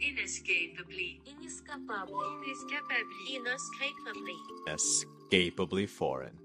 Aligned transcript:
Inescapably. 0.00 1.20
Inescapable. 1.26 2.40
Inescapably. 2.46 3.34
Inescapably. 3.34 4.36
Escapably 4.68 5.86
foreign. 5.86 6.38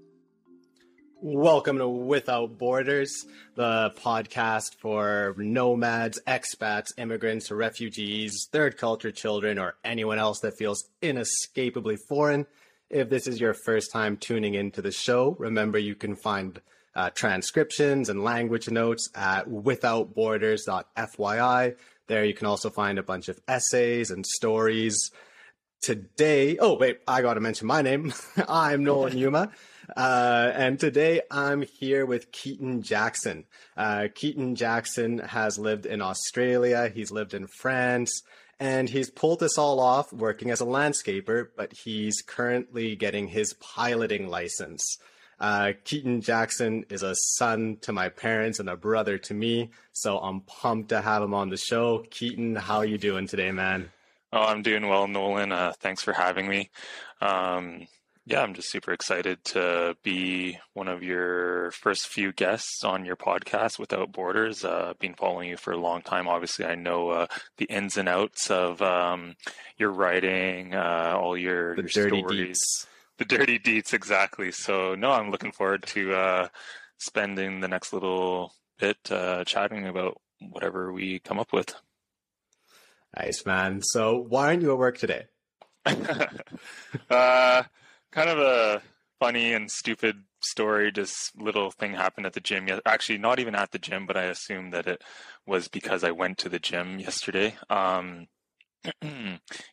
Welcome 1.22 1.78
to 1.78 1.88
Without 1.88 2.58
Borders, 2.58 3.24
the 3.54 3.92
podcast 3.96 4.74
for 4.80 5.36
nomads, 5.38 6.20
expats, 6.26 6.88
immigrants, 6.98 7.52
refugees, 7.52 8.48
third 8.50 8.76
culture 8.76 9.12
children, 9.12 9.60
or 9.60 9.76
anyone 9.84 10.18
else 10.18 10.40
that 10.40 10.58
feels 10.58 10.88
inescapably 11.00 11.96
foreign. 12.08 12.46
If 12.90 13.08
this 13.08 13.28
is 13.28 13.40
your 13.40 13.54
first 13.54 13.92
time 13.92 14.16
tuning 14.16 14.54
into 14.54 14.82
the 14.82 14.90
show, 14.90 15.36
remember 15.38 15.78
you 15.78 15.94
can 15.94 16.16
find 16.16 16.60
uh, 16.96 17.10
transcriptions 17.10 18.08
and 18.08 18.22
language 18.24 18.68
notes 18.70 19.10
at 19.14 19.48
withoutborders.fyi. 19.48 21.76
There 22.06 22.24
you 22.24 22.34
can 22.34 22.46
also 22.46 22.68
find 22.68 22.98
a 22.98 23.02
bunch 23.02 23.28
of 23.28 23.40
essays 23.48 24.10
and 24.10 24.26
stories. 24.26 25.10
Today, 25.80 26.58
oh 26.58 26.74
wait, 26.74 27.00
I 27.08 27.22
got 27.22 27.34
to 27.34 27.40
mention 27.40 27.66
my 27.66 27.80
name. 27.82 28.12
I'm 28.48 28.84
Nolan 28.84 29.16
Yuma. 29.16 29.50
Uh, 29.96 30.50
and 30.54 30.78
today 30.78 31.22
I'm 31.30 31.62
here 31.62 32.04
with 32.04 32.30
Keaton 32.30 32.82
Jackson. 32.82 33.44
Uh, 33.76 34.08
Keaton 34.14 34.54
Jackson 34.54 35.18
has 35.18 35.58
lived 35.58 35.86
in 35.86 36.02
Australia. 36.02 36.90
He's 36.94 37.10
lived 37.10 37.32
in 37.32 37.46
France 37.46 38.22
and 38.60 38.88
he's 38.88 39.10
pulled 39.10 39.40
this 39.40 39.58
all 39.58 39.80
off 39.80 40.12
working 40.12 40.50
as 40.50 40.60
a 40.60 40.66
landscaper, 40.66 41.48
but 41.56 41.72
he's 41.72 42.22
currently 42.22 42.96
getting 42.96 43.28
his 43.28 43.54
piloting 43.54 44.28
license. 44.28 44.98
Uh, 45.40 45.72
Keaton 45.84 46.20
Jackson 46.20 46.84
is 46.90 47.02
a 47.02 47.14
son 47.14 47.78
to 47.82 47.92
my 47.92 48.08
parents 48.08 48.60
and 48.60 48.68
a 48.68 48.76
brother 48.76 49.18
to 49.18 49.34
me, 49.34 49.70
so 49.92 50.18
I'm 50.18 50.40
pumped 50.40 50.90
to 50.90 51.00
have 51.00 51.22
him 51.22 51.34
on 51.34 51.50
the 51.50 51.56
show. 51.56 52.04
Keaton, 52.10 52.56
how 52.56 52.78
are 52.78 52.84
you 52.84 52.98
doing 52.98 53.26
today, 53.26 53.50
man? 53.50 53.90
Oh, 54.32 54.42
I'm 54.42 54.62
doing 54.62 54.88
well, 54.88 55.06
Nolan. 55.06 55.52
Uh, 55.52 55.72
thanks 55.78 56.02
for 56.02 56.12
having 56.12 56.48
me. 56.48 56.70
Um, 57.20 57.86
yeah, 58.26 58.40
I'm 58.40 58.54
just 58.54 58.70
super 58.70 58.92
excited 58.92 59.44
to 59.44 59.96
be 60.02 60.58
one 60.72 60.88
of 60.88 61.02
your 61.02 61.70
first 61.72 62.08
few 62.08 62.32
guests 62.32 62.82
on 62.82 63.04
your 63.04 63.16
podcast, 63.16 63.78
Without 63.78 64.12
Borders. 64.12 64.64
Uh, 64.64 64.94
been 64.98 65.14
following 65.14 65.50
you 65.50 65.58
for 65.58 65.72
a 65.72 65.78
long 65.78 66.00
time. 66.00 66.26
Obviously, 66.26 66.64
I 66.64 66.74
know 66.74 67.10
uh, 67.10 67.26
the 67.58 67.66
ins 67.66 67.98
and 67.98 68.08
outs 68.08 68.50
of 68.50 68.80
um, 68.80 69.36
your 69.76 69.90
writing, 69.90 70.74
uh, 70.74 71.16
all 71.20 71.36
your, 71.36 71.76
The 71.76 71.82
your 71.82 71.88
dirty 71.90 72.20
stories, 72.20 72.58
deets. 72.58 72.86
the 73.18 73.24
dirty 73.24 73.58
deets, 73.58 73.92
exactly. 73.92 74.52
So, 74.52 74.94
no, 74.94 75.10
I'm 75.12 75.30
looking 75.30 75.52
forward 75.52 75.84
to 75.88 76.14
uh, 76.14 76.48
spending 76.98 77.60
the 77.60 77.68
next 77.68 77.92
little 77.92 78.52
bit 78.78 78.98
uh, 79.10 79.44
chatting 79.44 79.86
about 79.86 80.20
whatever 80.40 80.92
we 80.92 81.18
come 81.20 81.38
up 81.38 81.52
with. 81.52 81.74
Nice, 83.16 83.46
man. 83.46 83.80
So 83.82 84.18
why 84.28 84.46
aren't 84.46 84.62
you 84.62 84.72
at 84.72 84.78
work 84.78 84.98
today? 84.98 85.26
uh, 85.86 87.62
kind 88.10 88.30
of 88.30 88.38
a 88.38 88.82
funny 89.20 89.52
and 89.52 89.70
stupid 89.70 90.16
story. 90.40 90.90
Just 90.90 91.36
little 91.40 91.70
thing 91.70 91.94
happened 91.94 92.26
at 92.26 92.32
the 92.32 92.40
gym. 92.40 92.68
Actually, 92.84 93.18
not 93.18 93.38
even 93.38 93.54
at 93.54 93.70
the 93.70 93.78
gym, 93.78 94.06
but 94.06 94.16
I 94.16 94.24
assume 94.24 94.70
that 94.70 94.86
it 94.86 95.02
was 95.46 95.68
because 95.68 96.02
I 96.02 96.10
went 96.10 96.38
to 96.38 96.48
the 96.48 96.58
gym 96.58 96.98
yesterday. 96.98 97.56
Um, 97.70 98.26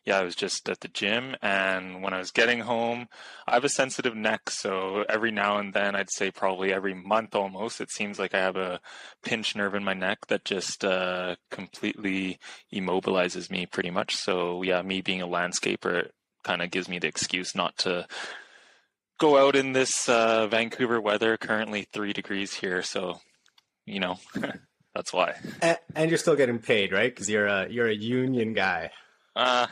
yeah, 0.04 0.18
I 0.18 0.22
was 0.22 0.34
just 0.34 0.68
at 0.68 0.80
the 0.80 0.88
gym, 0.88 1.36
and 1.42 2.02
when 2.02 2.14
I 2.14 2.18
was 2.18 2.30
getting 2.30 2.60
home, 2.60 3.08
I 3.46 3.54
have 3.54 3.64
a 3.64 3.68
sensitive 3.68 4.16
neck, 4.16 4.50
so 4.50 5.04
every 5.08 5.30
now 5.30 5.58
and 5.58 5.74
then, 5.74 5.94
I'd 5.94 6.10
say 6.10 6.30
probably 6.30 6.72
every 6.72 6.94
month 6.94 7.34
almost, 7.34 7.80
it 7.80 7.90
seems 7.90 8.18
like 8.18 8.34
I 8.34 8.38
have 8.38 8.56
a 8.56 8.80
pinched 9.22 9.56
nerve 9.56 9.74
in 9.74 9.84
my 9.84 9.94
neck 9.94 10.26
that 10.28 10.44
just 10.44 10.84
uh, 10.84 11.36
completely 11.50 12.38
immobilizes 12.72 13.50
me 13.50 13.66
pretty 13.66 13.90
much. 13.90 14.16
So 14.16 14.62
yeah, 14.62 14.82
me 14.82 15.00
being 15.00 15.22
a 15.22 15.26
landscaper 15.26 16.08
kind 16.42 16.62
of 16.62 16.70
gives 16.70 16.88
me 16.88 16.98
the 16.98 17.08
excuse 17.08 17.54
not 17.54 17.76
to 17.78 18.06
go 19.18 19.46
out 19.46 19.54
in 19.56 19.72
this 19.72 20.08
uh, 20.08 20.46
Vancouver 20.46 21.00
weather. 21.00 21.36
Currently 21.36 21.86
three 21.92 22.12
degrees 22.12 22.54
here, 22.54 22.82
so 22.82 23.20
you 23.86 24.00
know 24.00 24.16
that's 24.94 25.12
why. 25.12 25.34
And, 25.60 25.78
and 25.94 26.10
you're 26.10 26.18
still 26.18 26.36
getting 26.36 26.58
paid, 26.58 26.92
right? 26.92 27.12
Because 27.12 27.28
you're 27.28 27.46
a 27.46 27.68
you're 27.68 27.88
a 27.88 27.94
union 27.94 28.52
guy. 28.52 28.90
Uh, 29.34 29.66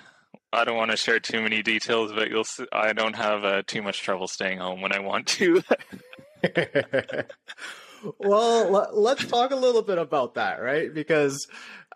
I 0.52 0.64
don't 0.64 0.76
want 0.76 0.90
to 0.90 0.96
share 0.96 1.20
too 1.20 1.42
many 1.42 1.62
details, 1.62 2.12
but 2.12 2.28
you'll. 2.28 2.44
See, 2.44 2.66
I 2.72 2.92
don't 2.92 3.14
have 3.14 3.44
uh, 3.44 3.62
too 3.66 3.82
much 3.82 4.02
trouble 4.02 4.26
staying 4.26 4.58
home 4.58 4.80
when 4.80 4.92
I 4.92 4.98
want 4.98 5.26
to. 5.28 5.62
well, 8.18 8.70
let, 8.70 8.96
let's 8.96 9.26
talk 9.26 9.50
a 9.50 9.56
little 9.56 9.82
bit 9.82 9.98
about 9.98 10.34
that, 10.34 10.60
right? 10.62 10.92
Because 10.92 11.46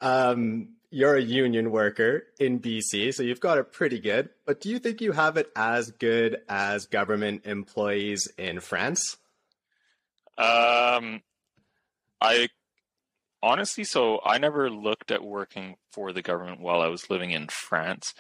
um, 0.01 0.69
you're 0.91 1.17
a 1.17 1.23
union 1.23 1.71
worker 1.71 2.25
in 2.39 2.61
BC, 2.61 3.15
so 3.15 3.23
you've 3.23 3.41
got 3.41 3.59
it 3.59 3.73
pretty 3.73 3.99
good. 3.99 4.29
But 4.47 4.61
do 4.61 4.69
you 4.69 4.79
think 4.79 5.01
you 5.01 5.13
have 5.13 5.37
it 5.37 5.51
as 5.57 5.91
good 5.91 6.39
as 6.49 6.87
government 6.87 7.47
employees 7.47 8.29
in 8.39 8.61
France? 8.61 9.17
Um, 10.37 11.23
I 12.21 12.49
honestly, 13.45 13.85
so 13.85 14.21
I 14.25 14.39
never 14.39 14.71
looked 14.71 15.11
at 15.11 15.23
working 15.23 15.77
for 15.93 16.13
the 16.13 16.23
government 16.23 16.61
while 16.61 16.81
I 16.81 16.89
was 16.89 17.11
living 17.11 17.31
in 17.31 17.49
France. 17.49 18.15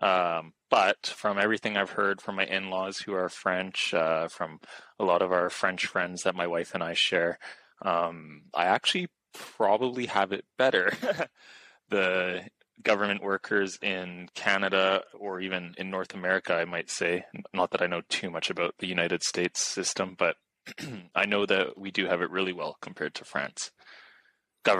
Um, 0.00 0.52
but 0.70 1.06
from 1.06 1.38
everything 1.38 1.76
I've 1.76 1.90
heard 1.90 2.20
from 2.20 2.36
my 2.36 2.44
in-laws 2.44 2.98
who 2.98 3.12
are 3.14 3.28
French, 3.28 3.92
uh, 3.92 4.28
from 4.28 4.60
a 5.00 5.04
lot 5.04 5.20
of 5.20 5.32
our 5.32 5.50
French 5.50 5.86
friends 5.86 6.22
that 6.22 6.36
my 6.36 6.46
wife 6.46 6.74
and 6.74 6.84
I 6.84 6.94
share, 6.94 7.40
um, 7.82 8.42
I 8.54 8.66
actually 8.66 9.08
probably 9.34 10.06
have 10.06 10.30
it 10.30 10.44
better. 10.56 10.92
the 11.88 12.44
government 12.80 13.24
workers 13.24 13.80
in 13.82 14.28
Canada 14.36 15.02
or 15.18 15.40
even 15.40 15.74
in 15.76 15.90
North 15.90 16.14
America, 16.14 16.54
I 16.54 16.64
might 16.64 16.88
say, 16.88 17.24
not 17.52 17.72
that 17.72 17.82
I 17.82 17.88
know 17.88 18.02
too 18.08 18.30
much 18.30 18.50
about 18.50 18.76
the 18.78 18.86
United 18.86 19.24
States 19.24 19.60
system, 19.66 20.14
but 20.16 20.36
I 21.16 21.26
know 21.26 21.44
that 21.46 21.76
we 21.76 21.90
do 21.90 22.06
have 22.06 22.22
it 22.22 22.30
really 22.30 22.52
well 22.52 22.76
compared 22.80 23.14
to 23.16 23.24
France 23.24 23.72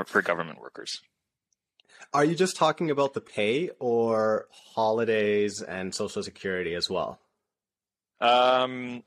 for 0.09 0.23
government 0.23 0.61
workers. 0.61 1.01
Are 2.13 2.25
you 2.25 2.35
just 2.35 2.57
talking 2.57 2.91
about 2.91 3.15
the 3.15 3.21
pay 3.21 3.71
or 3.79 4.47
holidays 4.75 5.61
and 5.61 5.95
social 5.95 6.23
security 6.23 6.75
as 6.75 6.89
well? 6.89 7.21
Um, 8.21 9.03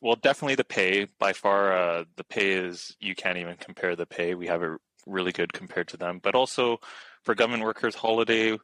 well, 0.00 0.16
definitely 0.16 0.54
the 0.54 0.64
pay. 0.64 1.08
By 1.18 1.32
far, 1.32 1.76
uh, 1.76 2.04
the 2.16 2.24
pay 2.24 2.52
is 2.52 2.96
you 3.00 3.14
can't 3.14 3.38
even 3.38 3.56
compare 3.56 3.96
the 3.96 4.06
pay. 4.06 4.34
We 4.34 4.46
have 4.46 4.62
it 4.62 4.72
really 5.06 5.32
good 5.32 5.52
compared 5.52 5.88
to 5.88 5.96
them. 5.96 6.20
But 6.22 6.34
also 6.34 6.80
for 7.22 7.34
government 7.34 7.64
workers, 7.64 7.94
holiday. 7.94 8.58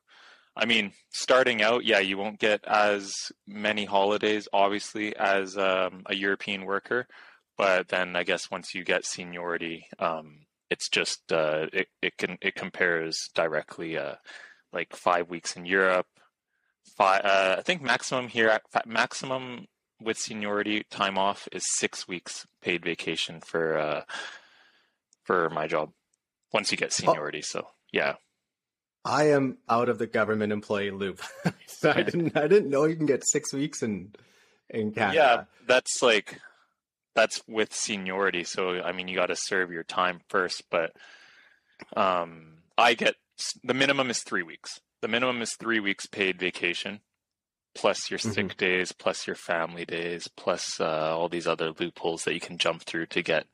I 0.56 0.64
mean, 0.64 0.92
starting 1.10 1.62
out, 1.62 1.84
yeah, 1.84 2.00
you 2.00 2.18
won't 2.18 2.40
get 2.40 2.64
as 2.66 3.14
many 3.46 3.84
holidays, 3.84 4.48
obviously, 4.52 5.14
as 5.14 5.56
um, 5.56 6.02
a 6.06 6.14
European 6.14 6.64
worker. 6.64 7.06
But 7.56 7.88
then 7.88 8.16
I 8.16 8.24
guess 8.24 8.50
once 8.50 8.74
you 8.74 8.82
get 8.82 9.04
seniority, 9.04 9.86
um, 9.98 10.46
it's 10.70 10.88
just 10.88 11.32
uh, 11.32 11.66
it 11.72 11.88
it 12.02 12.16
can 12.16 12.38
it 12.40 12.54
compares 12.54 13.16
directly. 13.34 13.96
Uh, 13.98 14.14
like 14.72 14.94
five 14.94 15.28
weeks 15.28 15.56
in 15.56 15.64
Europe, 15.64 16.06
five. 16.96 17.24
Uh, 17.24 17.56
I 17.58 17.62
think 17.62 17.82
maximum 17.82 18.28
here, 18.28 18.60
maximum 18.86 19.66
with 20.00 20.18
seniority 20.18 20.84
time 20.90 21.18
off 21.18 21.48
is 21.52 21.64
six 21.76 22.06
weeks 22.06 22.46
paid 22.62 22.84
vacation 22.84 23.40
for 23.40 23.78
uh, 23.78 24.02
for 25.24 25.50
my 25.50 25.66
job. 25.66 25.90
Once 26.52 26.70
you 26.70 26.78
get 26.78 26.92
seniority, 26.92 27.42
so 27.42 27.66
yeah. 27.92 28.14
I 29.04 29.30
am 29.30 29.58
out 29.70 29.88
of 29.88 29.98
the 29.98 30.06
government 30.06 30.52
employee 30.52 30.90
loop. 30.90 31.22
so 31.66 31.90
I 31.90 32.02
didn't 32.02 32.36
I 32.36 32.46
didn't 32.46 32.68
know 32.68 32.84
you 32.84 32.96
can 32.96 33.06
get 33.06 33.26
six 33.26 33.52
weeks 33.52 33.82
in 33.82 34.12
in 34.68 34.92
Canada. 34.92 35.16
Yeah, 35.16 35.44
that's 35.66 36.02
like 36.02 36.40
that's 37.18 37.42
with 37.48 37.74
seniority. 37.74 38.44
So 38.44 38.80
I 38.80 38.92
mean, 38.92 39.08
you 39.08 39.16
got 39.16 39.26
to 39.26 39.36
serve 39.36 39.72
your 39.72 39.82
time 39.82 40.20
first. 40.28 40.62
But 40.70 40.92
um, 41.96 42.58
I 42.76 42.94
get 42.94 43.16
the 43.64 43.74
minimum 43.74 44.10
is 44.10 44.22
three 44.22 44.42
weeks. 44.44 44.80
The 45.02 45.08
minimum 45.08 45.42
is 45.42 45.54
three 45.54 45.80
weeks 45.80 46.06
paid 46.06 46.38
vacation, 46.38 47.00
plus 47.74 48.10
your 48.10 48.18
sick 48.18 48.56
days, 48.56 48.92
plus 48.92 49.26
your 49.26 49.36
family 49.36 49.84
days, 49.84 50.28
plus 50.36 50.80
uh, 50.80 51.16
all 51.16 51.28
these 51.28 51.46
other 51.46 51.72
loopholes 51.78 52.22
that 52.24 52.34
you 52.34 52.40
can 52.40 52.58
jump 52.58 52.82
through 52.82 53.06
to 53.06 53.22
get 53.22 53.46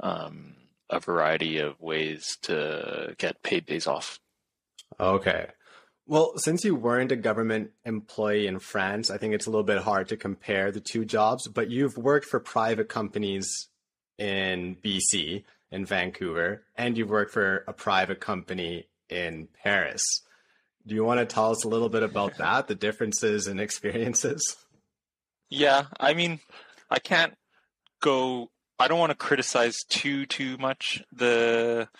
um, 0.00 0.54
a 0.90 1.00
variety 1.00 1.58
of 1.58 1.80
ways 1.80 2.36
to 2.42 3.14
get 3.18 3.42
paid 3.42 3.66
days 3.66 3.86
off. 3.86 4.18
Okay. 5.00 5.46
Well, 6.08 6.38
since 6.38 6.64
you 6.64 6.74
weren't 6.74 7.12
a 7.12 7.16
government 7.16 7.72
employee 7.84 8.46
in 8.46 8.60
France, 8.60 9.10
I 9.10 9.18
think 9.18 9.34
it's 9.34 9.46
a 9.46 9.50
little 9.50 9.62
bit 9.62 9.82
hard 9.82 10.08
to 10.08 10.16
compare 10.16 10.72
the 10.72 10.80
two 10.80 11.04
jobs, 11.04 11.46
but 11.46 11.70
you've 11.70 11.98
worked 11.98 12.24
for 12.24 12.40
private 12.40 12.88
companies 12.88 13.68
in 14.16 14.76
BC, 14.82 15.44
in 15.70 15.84
Vancouver, 15.84 16.64
and 16.76 16.96
you've 16.96 17.10
worked 17.10 17.32
for 17.34 17.62
a 17.68 17.74
private 17.74 18.20
company 18.20 18.88
in 19.10 19.48
Paris. 19.62 20.02
Do 20.86 20.94
you 20.94 21.04
want 21.04 21.20
to 21.20 21.26
tell 21.26 21.50
us 21.50 21.64
a 21.64 21.68
little 21.68 21.90
bit 21.90 22.02
about 22.02 22.36
that, 22.38 22.68
the 22.68 22.74
differences 22.74 23.46
and 23.46 23.60
experiences? 23.60 24.56
Yeah, 25.50 25.88
I 26.00 26.14
mean, 26.14 26.40
I 26.88 27.00
can't 27.00 27.34
go. 28.00 28.50
I 28.78 28.88
don't 28.88 28.98
want 28.98 29.10
to 29.10 29.16
criticize 29.16 29.76
too 29.90 30.24
too 30.24 30.56
much 30.56 31.04
the 31.12 31.90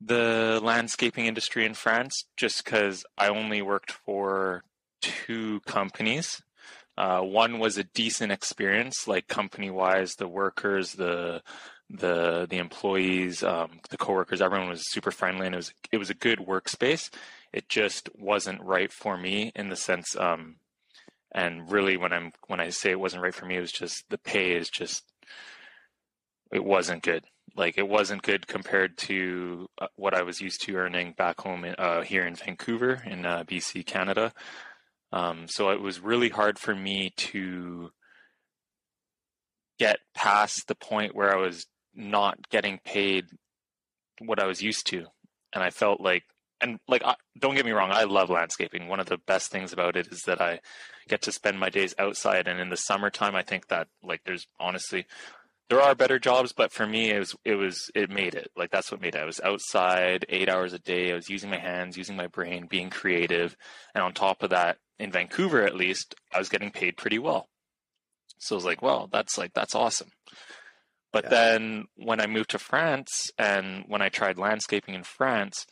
the 0.00 0.60
landscaping 0.62 1.26
industry 1.26 1.64
in 1.64 1.74
France 1.74 2.24
just 2.36 2.64
because 2.64 3.04
I 3.16 3.28
only 3.28 3.62
worked 3.62 3.92
for 3.92 4.62
two 5.00 5.60
companies. 5.66 6.42
Uh, 6.98 7.20
one 7.20 7.58
was 7.58 7.76
a 7.76 7.84
decent 7.84 8.32
experience, 8.32 9.06
like 9.06 9.28
company 9.28 9.70
wise, 9.70 10.14
the 10.14 10.28
workers, 10.28 10.92
the 10.92 11.42
the 11.90 12.46
the 12.50 12.58
employees, 12.58 13.42
um, 13.42 13.80
the 13.90 13.96
coworkers, 13.96 14.40
everyone 14.40 14.68
was 14.68 14.90
super 14.90 15.10
friendly, 15.10 15.46
and 15.46 15.54
it 15.54 15.58
was 15.58 15.72
it 15.92 15.98
was 15.98 16.10
a 16.10 16.14
good 16.14 16.40
workspace. 16.40 17.10
It 17.52 17.68
just 17.68 18.08
wasn't 18.18 18.62
right 18.62 18.92
for 18.92 19.16
me 19.16 19.52
in 19.54 19.68
the 19.68 19.76
sense, 19.76 20.16
um, 20.16 20.56
and 21.32 21.70
really 21.70 21.96
when 21.96 22.12
I'm 22.12 22.32
when 22.48 22.60
I 22.60 22.70
say 22.70 22.90
it 22.90 23.00
wasn't 23.00 23.22
right 23.22 23.34
for 23.34 23.46
me, 23.46 23.56
it 23.56 23.60
was 23.60 23.72
just 23.72 24.04
the 24.08 24.18
pay 24.18 24.52
is 24.52 24.68
just 24.68 25.04
it 26.52 26.64
wasn't 26.64 27.02
good. 27.02 27.24
Like 27.56 27.78
it 27.78 27.88
wasn't 27.88 28.22
good 28.22 28.46
compared 28.46 28.98
to 28.98 29.68
uh, 29.80 29.86
what 29.96 30.14
I 30.14 30.22
was 30.22 30.40
used 30.40 30.62
to 30.62 30.76
earning 30.76 31.14
back 31.16 31.40
home 31.40 31.64
in, 31.64 31.74
uh, 31.78 32.02
here 32.02 32.26
in 32.26 32.34
Vancouver 32.34 33.02
in 33.06 33.24
uh, 33.24 33.44
BC, 33.44 33.86
Canada. 33.86 34.32
Um, 35.12 35.46
so 35.48 35.70
it 35.70 35.80
was 35.80 36.00
really 36.00 36.28
hard 36.28 36.58
for 36.58 36.74
me 36.74 37.12
to 37.16 37.90
get 39.78 39.98
past 40.14 40.68
the 40.68 40.74
point 40.74 41.14
where 41.14 41.32
I 41.32 41.40
was 41.40 41.66
not 41.94 42.48
getting 42.50 42.78
paid 42.84 43.26
what 44.20 44.40
I 44.40 44.46
was 44.46 44.62
used 44.62 44.86
to, 44.88 45.06
and 45.54 45.62
I 45.62 45.70
felt 45.70 46.00
like 46.00 46.24
and 46.60 46.78
like 46.88 47.02
don't 47.38 47.54
get 47.54 47.66
me 47.66 47.72
wrong 47.72 47.90
i 47.90 48.04
love 48.04 48.30
landscaping 48.30 48.88
one 48.88 49.00
of 49.00 49.06
the 49.06 49.18
best 49.26 49.50
things 49.50 49.72
about 49.72 49.96
it 49.96 50.08
is 50.08 50.22
that 50.22 50.40
i 50.40 50.58
get 51.08 51.22
to 51.22 51.32
spend 51.32 51.58
my 51.58 51.68
days 51.68 51.94
outside 51.98 52.48
and 52.48 52.60
in 52.60 52.70
the 52.70 52.76
summertime 52.76 53.34
i 53.34 53.42
think 53.42 53.68
that 53.68 53.88
like 54.02 54.22
there's 54.24 54.46
honestly 54.58 55.06
there 55.68 55.82
are 55.82 55.94
better 55.94 56.18
jobs, 56.18 56.52
but 56.52 56.72
for 56.72 56.86
me, 56.86 57.10
it 57.10 57.18
was 57.18 57.34
it 57.44 57.54
was 57.54 57.90
it 57.94 58.10
made 58.10 58.34
it 58.34 58.50
like 58.56 58.70
that's 58.70 58.90
what 58.90 59.00
made 59.00 59.14
it. 59.14 59.20
I 59.20 59.24
was 59.24 59.40
outside 59.40 60.24
eight 60.28 60.48
hours 60.48 60.72
a 60.72 60.78
day. 60.78 61.12
I 61.12 61.16
was 61.16 61.28
using 61.28 61.50
my 61.50 61.58
hands, 61.58 61.96
using 61.96 62.16
my 62.16 62.28
brain, 62.28 62.66
being 62.68 62.90
creative, 62.90 63.56
and 63.94 64.04
on 64.04 64.12
top 64.12 64.42
of 64.42 64.50
that, 64.50 64.78
in 64.98 65.10
Vancouver 65.10 65.62
at 65.64 65.74
least, 65.74 66.14
I 66.32 66.38
was 66.38 66.48
getting 66.48 66.70
paid 66.70 66.96
pretty 66.96 67.18
well. 67.18 67.48
So 68.38 68.54
I 68.54 68.58
was 68.58 68.64
like, 68.64 68.82
well, 68.82 69.08
that's 69.10 69.36
like 69.36 69.54
that's 69.54 69.74
awesome. 69.74 70.10
But 71.12 71.24
yeah. 71.24 71.30
then 71.30 71.84
when 71.96 72.20
I 72.20 72.26
moved 72.26 72.50
to 72.50 72.58
France 72.58 73.30
and 73.38 73.84
when 73.88 74.02
I 74.02 74.08
tried 74.08 74.38
landscaping 74.38 74.94
in 74.94 75.02
France, 75.02 75.66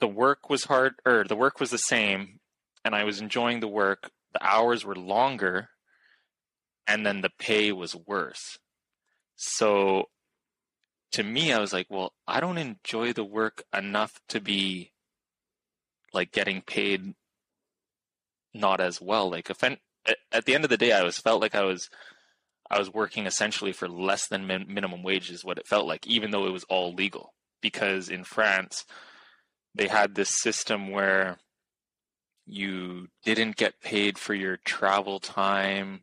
the 0.00 0.06
work 0.06 0.50
was 0.50 0.64
hard 0.64 0.94
or 1.06 1.24
the 1.24 1.36
work 1.36 1.58
was 1.58 1.70
the 1.70 1.78
same 1.78 2.40
and 2.84 2.94
I 2.94 3.04
was 3.04 3.20
enjoying 3.20 3.60
the 3.60 3.68
work. 3.68 4.10
The 4.34 4.44
hours 4.44 4.84
were 4.84 4.96
longer 4.96 5.70
and 6.86 7.04
then 7.04 7.20
the 7.20 7.30
pay 7.38 7.72
was 7.72 7.94
worse. 7.94 8.58
So 9.36 10.08
to 11.12 11.22
me, 11.22 11.52
I 11.52 11.58
was 11.58 11.72
like, 11.72 11.86
well, 11.90 12.12
I 12.26 12.40
don't 12.40 12.58
enjoy 12.58 13.12
the 13.12 13.24
work 13.24 13.62
enough 13.76 14.20
to 14.28 14.40
be 14.40 14.92
like 16.12 16.32
getting 16.32 16.62
paid 16.62 17.14
not 18.52 18.80
as 18.80 19.00
well. 19.00 19.30
Like 19.30 19.50
at 20.32 20.44
the 20.44 20.54
end 20.54 20.64
of 20.64 20.70
the 20.70 20.76
day, 20.76 20.92
I 20.92 21.02
was 21.02 21.18
felt 21.18 21.40
like 21.40 21.54
I 21.54 21.62
was 21.62 21.88
I 22.70 22.78
was 22.78 22.92
working 22.92 23.26
essentially 23.26 23.72
for 23.72 23.88
less 23.88 24.26
than 24.26 24.46
min- 24.46 24.66
minimum 24.68 25.02
wage 25.02 25.30
is 25.30 25.44
what 25.44 25.58
it 25.58 25.66
felt 25.66 25.86
like, 25.86 26.06
even 26.06 26.30
though 26.30 26.46
it 26.46 26.52
was 26.52 26.64
all 26.64 26.94
legal. 26.94 27.34
Because 27.60 28.08
in 28.08 28.24
France, 28.24 28.84
they 29.74 29.88
had 29.88 30.14
this 30.14 30.40
system 30.40 30.90
where 30.90 31.38
you 32.46 33.08
didn't 33.24 33.56
get 33.56 33.80
paid 33.80 34.18
for 34.18 34.34
your 34.34 34.58
travel 34.64 35.18
time 35.18 36.02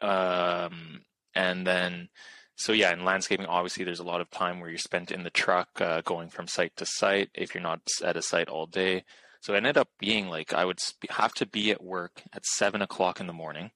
um, 0.00 1.02
and 1.34 1.66
then, 1.66 2.08
so 2.56 2.72
yeah, 2.72 2.92
in 2.92 3.04
landscaping, 3.04 3.46
obviously, 3.46 3.84
there's 3.84 4.00
a 4.00 4.04
lot 4.04 4.20
of 4.20 4.30
time 4.30 4.60
where 4.60 4.68
you're 4.68 4.78
spent 4.78 5.10
in 5.10 5.24
the 5.24 5.30
truck 5.30 5.68
uh, 5.80 6.02
going 6.02 6.28
from 6.28 6.46
site 6.46 6.76
to 6.76 6.86
site 6.86 7.30
if 7.34 7.54
you're 7.54 7.62
not 7.62 7.80
at 8.04 8.16
a 8.16 8.22
site 8.22 8.48
all 8.48 8.66
day. 8.66 9.04
So 9.40 9.52
it 9.52 9.58
ended 9.58 9.76
up 9.76 9.88
being 9.98 10.28
like 10.28 10.54
I 10.54 10.64
would 10.64 10.78
have 11.10 11.34
to 11.34 11.46
be 11.46 11.70
at 11.70 11.82
work 11.82 12.22
at 12.32 12.46
seven 12.46 12.80
o'clock 12.80 13.20
in 13.20 13.26
the 13.26 13.32
morning, 13.32 13.72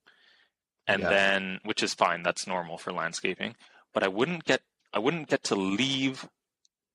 and 0.86 1.02
yeah. 1.02 1.10
then 1.10 1.60
which 1.64 1.82
is 1.82 1.92
fine, 1.92 2.22
that's 2.22 2.46
normal 2.46 2.78
for 2.78 2.92
landscaping. 2.92 3.54
But 3.92 4.02
I 4.02 4.08
wouldn't 4.08 4.44
get 4.44 4.62
I 4.94 4.98
wouldn't 4.98 5.28
get 5.28 5.42
to 5.44 5.54
leave 5.54 6.26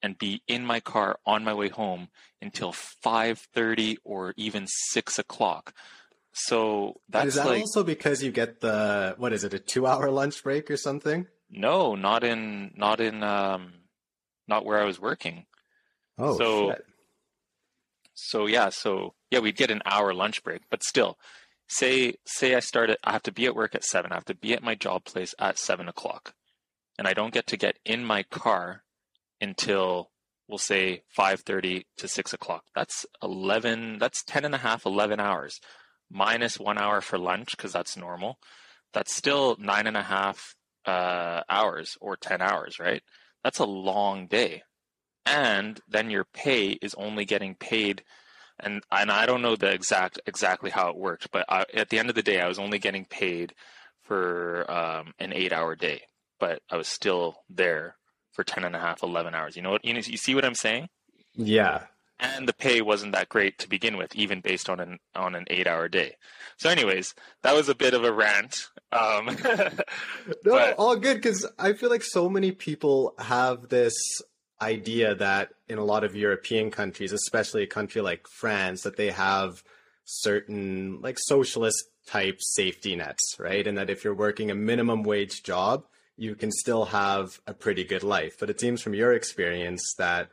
and 0.02 0.18
be 0.18 0.42
in 0.48 0.66
my 0.66 0.80
car 0.80 1.20
on 1.26 1.44
my 1.44 1.54
way 1.54 1.70
home 1.70 2.08
until 2.42 2.72
five 2.72 3.40
thirty 3.54 3.98
or 4.04 4.34
even 4.38 4.66
six 4.68 5.20
o'clock. 5.20 5.76
So 6.34 7.00
that's 7.10 7.28
is 7.28 7.36
that 7.36 7.46
like, 7.46 7.62
also 7.62 7.84
because 7.84 8.24
you 8.24 8.32
get 8.32 8.60
the 8.60 9.16
what 9.18 9.34
is 9.34 9.44
it 9.44 9.54
a 9.54 9.60
two 9.60 9.86
hour 9.86 10.10
lunch 10.10 10.44
break 10.44 10.70
or 10.72 10.78
something? 10.78 11.28
No, 11.50 11.96
not 11.96 12.24
in 12.24 12.72
not 12.76 13.00
in 13.00 13.22
um 13.24 13.74
not 14.48 14.66
where 14.66 14.82
I 14.82 14.86
was 14.86 15.00
working. 15.00 15.46
Oh, 16.18 16.38
so 16.38 16.70
shit. 16.72 16.86
so 18.16 18.46
yeah, 18.48 18.70
so 18.70 19.14
yeah, 19.30 19.40
we'd 19.40 19.56
get 19.56 19.72
an 19.72 19.84
hour 19.86 20.14
lunch 20.14 20.44
break, 20.44 20.62
but 20.72 20.84
still, 20.84 21.20
say 21.68 22.16
say 22.26 22.56
I 22.56 22.60
started, 22.60 22.98
I 23.04 23.12
have 23.12 23.24
to 23.24 23.32
be 23.32 23.46
at 23.46 23.56
work 23.56 23.76
at 23.76 23.84
seven. 23.84 24.12
I 24.12 24.16
have 24.16 24.26
to 24.26 24.36
be 24.36 24.54
at 24.54 24.64
my 24.64 24.74
job 24.74 25.06
place 25.06 25.36
at 25.38 25.60
seven 25.60 25.88
o'clock, 25.88 26.34
and 26.98 27.08
I 27.08 27.14
don't 27.14 27.34
get 27.34 27.46
to 27.48 27.58
get 27.58 27.78
in 27.86 28.04
my 28.04 28.24
car 28.24 28.84
until 29.40 30.10
we'll 30.48 30.58
say 30.58 31.04
5.30 31.18 31.86
to 31.98 32.08
6 32.08 32.34
o'clock 32.34 32.66
that's 32.76 33.06
11 33.24 33.98
that's 33.98 34.24
10 34.24 34.46
and 34.46 34.54
a 34.54 34.58
half 34.58 34.86
11 34.86 35.20
hours 35.20 35.60
minus 36.10 36.60
one 36.60 36.78
hour 36.78 37.02
for 37.02 37.18
lunch 37.18 37.56
because 37.56 37.74
that's 37.74 37.98
normal. 37.98 38.38
That's 38.94 39.14
still 39.14 39.58
nine 39.60 39.88
and 39.88 39.98
a 39.98 40.04
half 40.04 40.56
uh, 40.86 41.42
hours 41.50 41.98
or 42.02 42.16
10 42.16 42.42
hours, 42.42 42.80
right? 42.80 43.02
That's 43.44 43.60
a 43.60 43.66
long 43.66 44.28
day. 44.28 44.64
And 45.26 45.80
then 45.88 46.10
your 46.10 46.26
pay 46.26 46.72
is 46.82 46.94
only 46.96 47.26
getting 47.26 47.56
paid. 47.56 48.04
And, 48.60 48.84
and 48.92 49.12
I 49.12 49.26
don't 49.26 49.42
know 49.42 49.56
the 49.56 49.72
exact 49.72 50.20
exactly 50.26 50.70
how 50.70 50.90
it 50.90 50.98
worked, 50.98 51.32
but 51.32 51.46
I, 51.50 51.66
at 51.74 51.90
the 51.90 52.00
end 52.00 52.10
of 52.10 52.16
the 52.16 52.22
day, 52.22 52.40
I 52.40 52.48
was 52.48 52.60
only 52.60 52.78
getting 52.78 53.06
paid 53.06 53.54
for 54.04 54.70
um, 54.70 55.14
an 55.20 55.34
eight 55.34 55.54
hour 55.54 55.76
day, 55.76 56.02
but 56.40 56.62
I 56.70 56.78
was 56.78 56.88
still 56.88 57.38
there 57.50 57.96
for 58.32 58.44
10 58.44 58.64
and 58.64 58.76
a 58.76 58.80
half, 58.80 59.02
11 59.02 59.34
hours. 59.34 59.56
You 59.56 59.62
know 59.62 59.72
what? 59.72 59.86
You, 59.86 59.94
know, 59.94 60.02
you 60.04 60.18
see 60.18 60.36
what 60.36 60.46
I'm 60.46 60.56
saying? 60.56 60.90
Yeah 61.36 61.86
and 62.24 62.48
the 62.48 62.54
pay 62.54 62.82
wasn't 62.82 63.12
that 63.12 63.28
great 63.28 63.60
to 63.60 63.70
begin 63.70 63.98
with, 63.98 64.16
even 64.16 64.40
based 64.40 64.70
on 64.70 64.80
an 64.80 65.00
on 65.14 65.36
an 65.36 65.46
eight 65.50 65.68
hour 65.68 65.90
day. 65.90 66.16
So, 66.58 66.70
anyways, 66.70 67.14
that 67.42 67.54
was 67.54 67.68
a 67.68 67.76
bit 67.76 67.94
of 67.94 68.06
a 68.06 68.14
rant. 68.14 68.70
Um, 68.92 69.26
no, 69.46 69.72
but... 70.44 70.76
all 70.78 70.96
good 70.96 71.18
because 71.18 71.46
I 71.60 71.74
feel 71.74 71.90
like 71.90 72.04
so 72.04 72.30
many 72.30 72.52
people 72.52 73.14
have 73.20 73.68
this 73.68 73.94
idea 74.62 75.16
that 75.16 75.50
in 75.68 75.78
a 75.78 75.84
lot 75.84 76.06
of 76.06 76.16
European 76.16 76.72
countries, 76.72 77.12
especially 77.12 77.64
a 77.64 77.68
country 77.68 78.02
like 78.02 78.26
France, 78.28 78.84
that 78.84 78.96
they 78.96 79.12
have 79.12 79.62
certain 80.06 81.02
like 81.02 81.18
socialist 81.20 81.84
type 82.08 82.38
safety 82.40 82.96
nets, 82.96 83.36
right? 83.38 83.68
And 83.68 83.78
that 83.78 83.90
if 83.90 84.04
you're 84.04 84.16
working 84.16 84.50
a 84.50 84.56
minimum 84.56 85.04
wage 85.04 85.44
job, 85.44 85.86
you 86.16 86.36
can 86.36 86.52
still 86.52 86.86
have 86.86 87.42
a 87.48 87.54
pretty 87.54 87.84
good 87.84 88.04
life. 88.04 88.36
But 88.40 88.50
it 88.50 88.62
seems 88.62 88.82
from 88.82 88.94
your 88.94 89.14
experience 89.14 89.94
that 89.98 90.30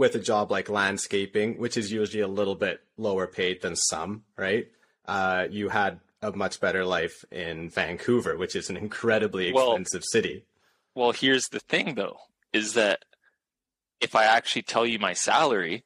with 0.00 0.14
a 0.14 0.18
job 0.18 0.50
like 0.50 0.70
landscaping, 0.70 1.58
which 1.58 1.76
is 1.76 1.92
usually 1.92 2.22
a 2.22 2.26
little 2.26 2.54
bit 2.54 2.80
lower 2.96 3.26
paid 3.26 3.60
than 3.60 3.76
some, 3.76 4.22
right? 4.34 4.66
Uh, 5.04 5.46
you 5.50 5.68
had 5.68 6.00
a 6.22 6.32
much 6.32 6.58
better 6.58 6.86
life 6.86 7.22
in 7.30 7.68
Vancouver, 7.68 8.38
which 8.38 8.56
is 8.56 8.70
an 8.70 8.78
incredibly 8.78 9.48
expensive 9.48 10.00
well, 10.00 10.10
city. 10.10 10.44
Well, 10.94 11.12
here's 11.12 11.48
the 11.48 11.60
thing 11.60 11.96
though, 11.96 12.16
is 12.50 12.72
that 12.72 13.04
if 14.00 14.14
I 14.14 14.24
actually 14.24 14.62
tell 14.62 14.86
you 14.86 14.98
my 14.98 15.12
salary, 15.12 15.84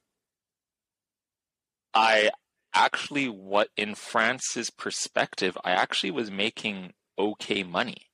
I 1.93 2.29
actually, 2.73 3.27
what 3.27 3.67
in 3.75 3.95
France's 3.95 4.69
perspective, 4.69 5.57
I 5.65 5.71
actually 5.71 6.11
was 6.11 6.31
making 6.31 6.93
okay 7.19 7.63
money. 7.63 8.07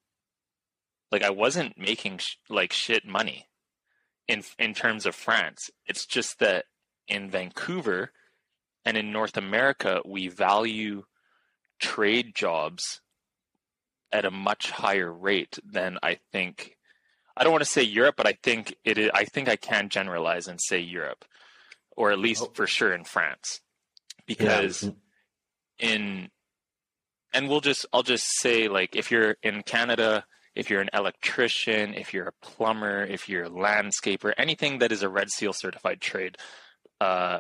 Like 1.12 1.22
I 1.22 1.30
wasn't 1.30 1.78
making 1.78 2.18
sh- 2.18 2.38
like 2.50 2.74
shit 2.74 3.06
money 3.06 3.46
in 4.28 4.44
in 4.58 4.74
terms 4.74 5.06
of 5.06 5.16
France. 5.16 5.70
It's 5.86 6.06
just 6.06 6.40
that 6.40 6.66
in 7.08 7.30
Vancouver 7.30 8.12
and 8.86 8.98
in 8.98 9.12
North 9.12 9.38
America, 9.38 10.02
we 10.06 10.28
value 10.28 11.04
trade 11.80 12.34
jobs 12.36 13.02
at 14.12 14.26
a 14.26 14.32
much 14.32 14.72
higher 14.72 15.12
rate 15.12 15.60
than 15.64 15.98
I 16.04 16.20
think. 16.32 16.78
I 17.36 17.44
don't 17.44 17.54
want 17.54 17.64
to 17.64 17.70
say 17.70 17.84
Europe, 17.84 18.16
but 18.18 18.28
I 18.28 18.38
think 18.44 18.76
it 18.84 18.98
is, 18.98 19.10
I 19.14 19.26
think 19.26 19.48
I 19.48 19.56
can 19.56 19.90
generalize 19.90 20.48
and 20.48 20.60
say 20.62 20.80
Europe, 20.80 21.26
or 21.96 22.12
at 22.12 22.20
least 22.20 22.44
oh. 22.44 22.52
for 22.54 22.68
sure 22.68 22.94
in 22.94 23.04
France, 23.04 23.62
because 24.26 24.84
yeah. 24.84 24.92
in 25.80 26.30
and 27.34 27.50
we'll 27.50 27.62
just 27.62 27.86
I'll 27.94 28.04
just 28.04 28.26
say 28.40 28.68
like 28.68 28.96
if 28.96 29.12
you're 29.12 29.38
in 29.42 29.64
Canada 29.64 30.26
if 30.56 30.70
you're 30.70 30.82
an 30.82 30.90
electrician, 30.94 31.94
if 31.94 32.14
you're 32.14 32.28
a 32.28 32.46
plumber, 32.46 33.04
if 33.04 33.30
you're 33.30 33.46
a 33.46 33.50
landscaper, 33.50 34.34
anything 34.38 34.80
that 34.80 34.92
is 34.92 35.04
a 35.04 35.10
Red 35.10 35.30
Seal 35.32 35.54
certified 35.54 36.02
trade, 36.02 36.38
uh, 37.00 37.40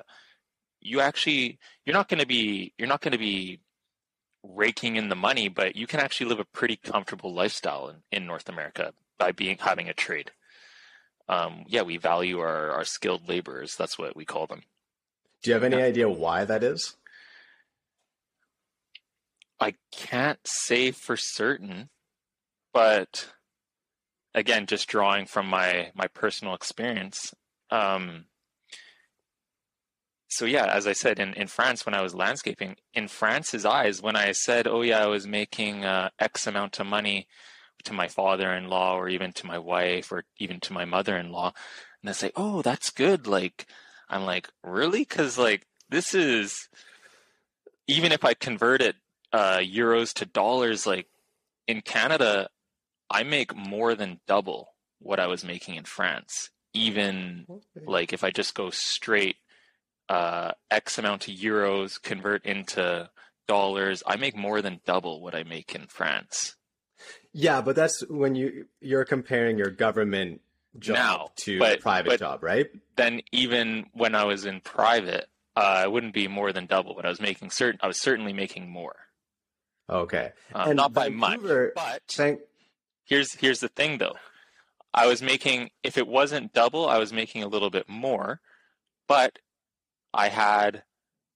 you 0.80 1.00
actually 1.02 1.60
you're 1.86 1.94
not 1.96 2.08
going 2.10 2.20
to 2.22 2.28
be 2.28 2.74
you're 2.78 2.88
not 2.88 3.02
going 3.02 3.12
to 3.12 3.18
be 3.18 3.60
raking 4.44 4.96
in 4.96 5.10
the 5.10 5.16
money, 5.16 5.50
but 5.50 5.76
you 5.76 5.86
can 5.88 6.00
actually 6.00 6.28
live 6.30 6.40
a 6.40 6.46
pretty 6.46 6.76
comfortable 6.76 7.34
lifestyle 7.34 7.90
in, 7.90 7.98
in 8.12 8.26
North 8.26 8.50
America 8.50 8.94
by 9.20 9.32
being 9.32 9.58
having 9.60 9.88
a 9.90 9.94
trade. 9.94 10.32
um, 11.30 11.64
yeah, 11.68 11.84
we 11.84 11.98
value 11.98 12.40
our, 12.40 12.72
our 12.72 12.84
skilled 12.84 13.30
laborers. 13.30 13.76
That's 13.78 13.98
what 14.00 14.16
we 14.16 14.26
call 14.26 14.48
them. 14.48 14.64
Do 15.44 15.50
you 15.52 15.54
have 15.54 15.64
any 15.64 15.78
Yeah. 15.78 15.86
idea 15.86 16.10
why 16.10 16.44
that 16.46 16.64
is? 16.64 16.98
I 19.60 19.76
can't 19.92 20.40
say 20.46 20.92
for 20.92 21.16
certain, 21.16 21.90
but 22.74 23.30
again, 24.34 24.66
just 24.66 24.88
drawing 24.88 25.26
from 25.26 25.48
my 25.48 25.92
my 25.96 26.08
personal 26.08 26.54
experience. 26.54 27.34
Um, 27.70 28.26
so 30.28 30.46
yeah, 30.46 30.66
as 30.66 30.88
I 30.88 30.94
said, 30.94 31.20
in, 31.20 31.34
in 31.34 31.48
France 31.48 31.86
when 31.86 31.94
I 31.94 32.02
was 32.02 32.16
landscaping, 32.16 32.78
in 32.94 33.08
France's 33.08 33.66
eyes, 33.66 34.02
when 34.02 34.16
I 34.16 34.32
said, 34.32 34.68
"Oh 34.68 34.82
yeah, 34.82 35.04
I 35.04 35.08
was 35.08 35.28
making 35.28 35.86
uh, 35.86 36.10
X 36.20 36.48
amount 36.48 36.80
of 36.80 36.88
money," 36.88 37.28
to 37.84 37.94
my 37.94 38.08
father-in-law 38.08 38.96
or 38.96 39.10
even 39.10 39.34
to 39.34 39.46
my 39.46 39.58
wife 39.58 40.12
or 40.12 40.24
even 40.38 40.60
to 40.62 40.74
my 40.74 40.86
mother-in-law, 40.86 41.54
and 42.02 42.10
they 42.10 42.14
say, 42.14 42.32
"Oh, 42.36 42.62
that's 42.62 42.90
good." 42.90 43.28
Like, 43.28 43.68
I'm 44.10 44.24
like, 44.26 44.50
really? 44.64 45.02
Because 45.02 45.38
like 45.38 45.68
this 45.90 46.14
is 46.14 46.70
even 47.88 48.12
if 48.12 48.24
I 48.24 48.34
convert 48.34 48.82
it 48.82 48.96
uh, 49.34 49.58
euros 49.58 50.14
to 50.16 50.26
dollars, 50.26 50.86
like 50.86 51.08
in 51.68 51.82
Canada, 51.82 52.50
I 53.12 53.24
make 53.24 53.56
more 53.56 53.94
than 53.96 54.20
double 54.28 54.74
what 55.00 55.20
I 55.20 55.28
was 55.28 55.44
making 55.44 55.76
in 55.76 55.84
France. 55.84 56.50
Even 56.74 57.46
like 57.86 58.14
if 58.14 58.24
I 58.24 58.32
just 58.32 58.56
go 58.56 58.70
straight 58.70 59.36
uh, 60.10 60.52
X 60.70 60.98
amount 60.98 61.28
of 61.28 61.34
euros, 61.36 62.02
convert 62.02 62.46
into 62.46 63.10
dollars, 63.48 64.04
I 64.08 64.16
make 64.16 64.36
more 64.36 64.62
than 64.62 64.80
double 64.86 65.22
what 65.22 65.36
I 65.36 65.44
make 65.44 65.76
in 65.76 65.88
France. 65.88 66.56
Yeah, 67.34 67.62
but 67.62 67.76
that's 67.76 68.02
when 68.10 68.36
you 68.36 68.68
you're 68.80 69.06
comparing 69.06 69.58
your 69.58 69.70
government 69.72 70.42
job 70.80 70.96
Now, 70.96 71.32
to 71.38 71.60
but- 71.60 71.80
a 71.80 71.82
private 71.82 72.10
but- 72.10 72.20
job, 72.20 72.44
right? 72.44 72.70
Then 72.96 73.22
even 73.32 73.88
when 73.94 74.16
I 74.16 74.24
was 74.26 74.46
in 74.46 74.62
private, 74.62 75.28
uh, 75.58 75.60
I 75.60 75.88
wouldn't 75.88 76.14
be 76.14 76.28
more 76.30 76.54
than 76.54 76.66
double 76.68 76.96
what 76.96 77.06
I 77.06 77.10
was 77.10 77.20
making. 77.20 77.50
Certain, 77.50 77.80
I 77.84 77.88
was 77.88 78.00
certainly 78.00 78.32
making 78.32 78.70
more, 78.70 78.96
Okay. 79.90 80.32
uh, 80.54 80.66
And 80.68 80.78
not 80.78 80.94
by 80.94 81.10
Vancouver- 81.10 81.74
much. 81.76 81.86
But 81.86 82.04
Thank 82.08 82.40
here's 83.12 83.36
here's 83.36 83.60
the 83.60 83.68
thing 83.68 83.98
though. 83.98 84.16
I 84.94 85.06
was 85.06 85.22
making 85.22 85.70
if 85.84 85.98
it 85.98 86.08
wasn't 86.08 86.54
double 86.54 86.88
i 86.88 86.98
was 86.98 87.14
making 87.14 87.44
a 87.44 87.48
little 87.48 87.70
bit 87.70 87.88
more 87.88 88.40
but 89.08 89.40
i 90.14 90.28
had 90.30 90.84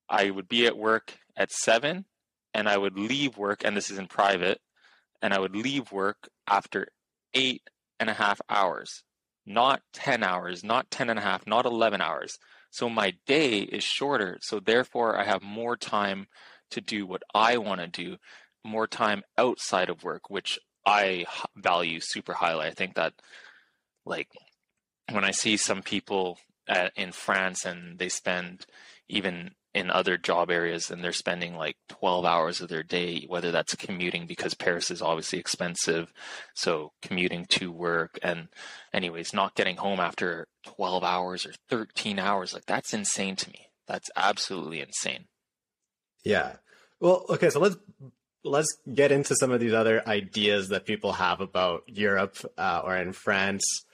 i 0.10 0.30
would 0.30 0.48
be 0.48 0.66
at 0.66 0.78
work 0.78 1.18
at 1.38 1.52
seven 1.52 2.06
and 2.54 2.68
i 2.68 2.78
would 2.78 2.98
leave 2.98 3.38
work 3.38 3.64
and 3.64 3.76
this 3.76 3.90
is 3.92 3.98
in 3.98 4.08
private 4.08 4.60
and 5.22 5.34
i 5.34 5.40
would 5.40 5.56
leave 5.56 5.92
work 5.92 6.30
after 6.48 6.88
eight 7.34 7.62
and 8.00 8.10
a 8.10 8.14
half 8.14 8.42
hours 8.50 9.04
not 9.46 9.82
10 9.94 10.24
hours 10.24 10.64
not 10.64 10.92
10 10.92 11.10
and 11.10 11.20
a 11.20 11.22
half 11.22 11.46
not 11.46 11.66
11 11.66 12.02
hours. 12.02 12.40
So 12.72 12.90
my 12.90 13.14
day 13.26 13.60
is 13.60 13.84
shorter 13.84 14.38
so 14.42 14.60
therefore 14.60 15.18
i 15.18 15.24
have 15.24 15.42
more 15.42 15.78
time 15.78 16.28
to 16.72 16.82
do 16.82 17.06
what 17.06 17.24
i 17.34 17.58
want 17.58 17.80
to 17.80 17.88
do 17.88 18.18
more 18.66 18.88
time 18.88 19.24
outside 19.38 19.90
of 19.90 20.04
work 20.04 20.30
which 20.30 20.60
I 20.86 21.26
value 21.56 22.00
super 22.02 22.34
highly. 22.34 22.68
I 22.68 22.72
think 22.72 22.96
that, 22.96 23.14
like, 24.06 24.30
when 25.12 25.24
I 25.24 25.32
see 25.32 25.58
some 25.58 25.82
people 25.82 26.38
at, 26.68 26.92
in 26.96 27.12
France 27.12 27.66
and 27.66 27.98
they 28.00 28.10
spend 28.10 28.66
even 29.08 29.52
in 29.74 29.92
other 29.92 30.18
job 30.18 30.50
areas 30.50 30.90
and 30.90 31.04
they're 31.04 31.12
spending 31.12 31.56
like 31.56 31.76
12 31.90 32.24
hours 32.24 32.62
of 32.62 32.70
their 32.70 32.82
day, 32.82 33.26
whether 33.28 33.52
that's 33.52 33.76
commuting 33.76 34.26
because 34.26 34.54
Paris 34.54 34.90
is 34.90 35.02
obviously 35.02 35.38
expensive. 35.38 36.14
So 36.54 36.94
commuting 37.02 37.46
to 37.50 37.72
work 37.72 38.18
and 38.24 38.48
anyways, 38.94 39.34
not 39.34 39.54
getting 39.54 39.76
home 39.76 40.00
after 40.00 40.48
12 40.66 41.04
hours 41.04 41.46
or 41.46 41.52
13 41.70 42.20
hours, 42.20 42.54
like 42.54 42.66
that's 42.66 42.94
insane 42.94 43.36
to 43.36 43.50
me. 43.50 43.68
That's 43.86 44.10
absolutely 44.16 44.80
insane. 44.80 45.26
Yeah. 46.24 46.56
Well, 47.02 47.26
okay, 47.30 47.50
so 47.50 47.60
let's 47.60 47.76
let's 48.46 48.78
get 48.94 49.12
into 49.12 49.36
some 49.36 49.52
of 49.52 49.60
these 49.60 49.74
other 49.74 50.08
ideas 50.08 50.70
that 50.70 50.86
people 50.86 51.14
have 51.14 51.42
about 51.42 51.84
Europe 51.88 52.38
uh, 52.58 52.82
or 52.84 52.96
in 52.96 53.12
France. 53.12 53.86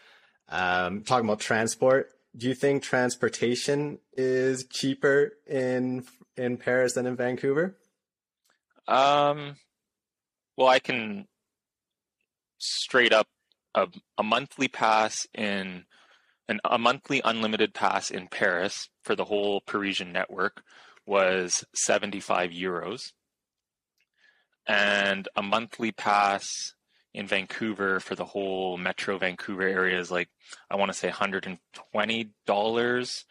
Um, 0.49 1.03
talking 1.03 1.25
about 1.25 1.39
transport, 1.39 2.11
do 2.35 2.47
you 2.47 2.53
think 2.53 2.83
transportation 2.83 3.99
is 4.13 4.65
cheaper 4.69 5.33
in 5.47 6.05
in 6.35 6.57
Paris 6.57 6.93
than 6.93 7.05
in 7.05 7.15
Vancouver? 7.15 7.77
Um, 8.87 9.55
well, 10.57 10.67
I 10.67 10.79
can 10.79 11.27
straight 12.57 13.13
up 13.13 13.27
a, 13.73 13.87
a 14.17 14.23
monthly 14.23 14.67
pass 14.67 15.25
in 15.33 15.85
an, 16.47 16.59
a 16.65 16.77
monthly 16.77 17.21
unlimited 17.23 17.73
pass 17.73 18.11
in 18.11 18.27
Paris 18.27 18.89
for 19.03 19.15
the 19.15 19.25
whole 19.25 19.61
Parisian 19.61 20.11
network 20.11 20.63
was 21.05 21.65
75 21.73 22.51
euros. 22.51 23.13
And 24.67 25.27
a 25.35 25.41
monthly 25.41 25.91
pass 25.91 26.75
in 27.13 27.27
Vancouver 27.27 27.99
for 27.99 28.15
the 28.15 28.23
whole 28.25 28.77
Metro 28.77 29.17
Vancouver 29.17 29.63
area 29.63 29.99
is 29.99 30.09
like, 30.11 30.29
I 30.69 30.75
want 30.77 30.91
to 30.91 30.97
say 30.97 31.09
$120 31.09 33.25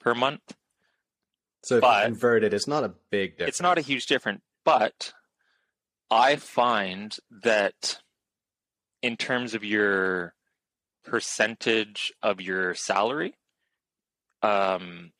per 0.00 0.14
month. 0.14 0.42
So 1.62 1.76
if 1.76 1.80
But- 1.80 2.02
you 2.02 2.06
convert 2.12 2.44
it, 2.44 2.52
it's 2.52 2.68
not 2.68 2.84
a 2.84 2.92
big 3.10 3.32
difference. 3.32 3.48
It's 3.48 3.62
not 3.62 3.78
a 3.78 3.82
huge 3.82 4.06
difference, 4.06 4.42
but 4.64 5.14
I 6.10 6.36
find 6.36 7.16
that 7.30 8.00
in 9.00 9.16
terms 9.16 9.54
of 9.54 9.64
your 9.64 10.34
percentage 11.04 12.12
of 12.22 12.40
your 12.40 12.74
salary, 12.74 13.34
um, 14.42 15.12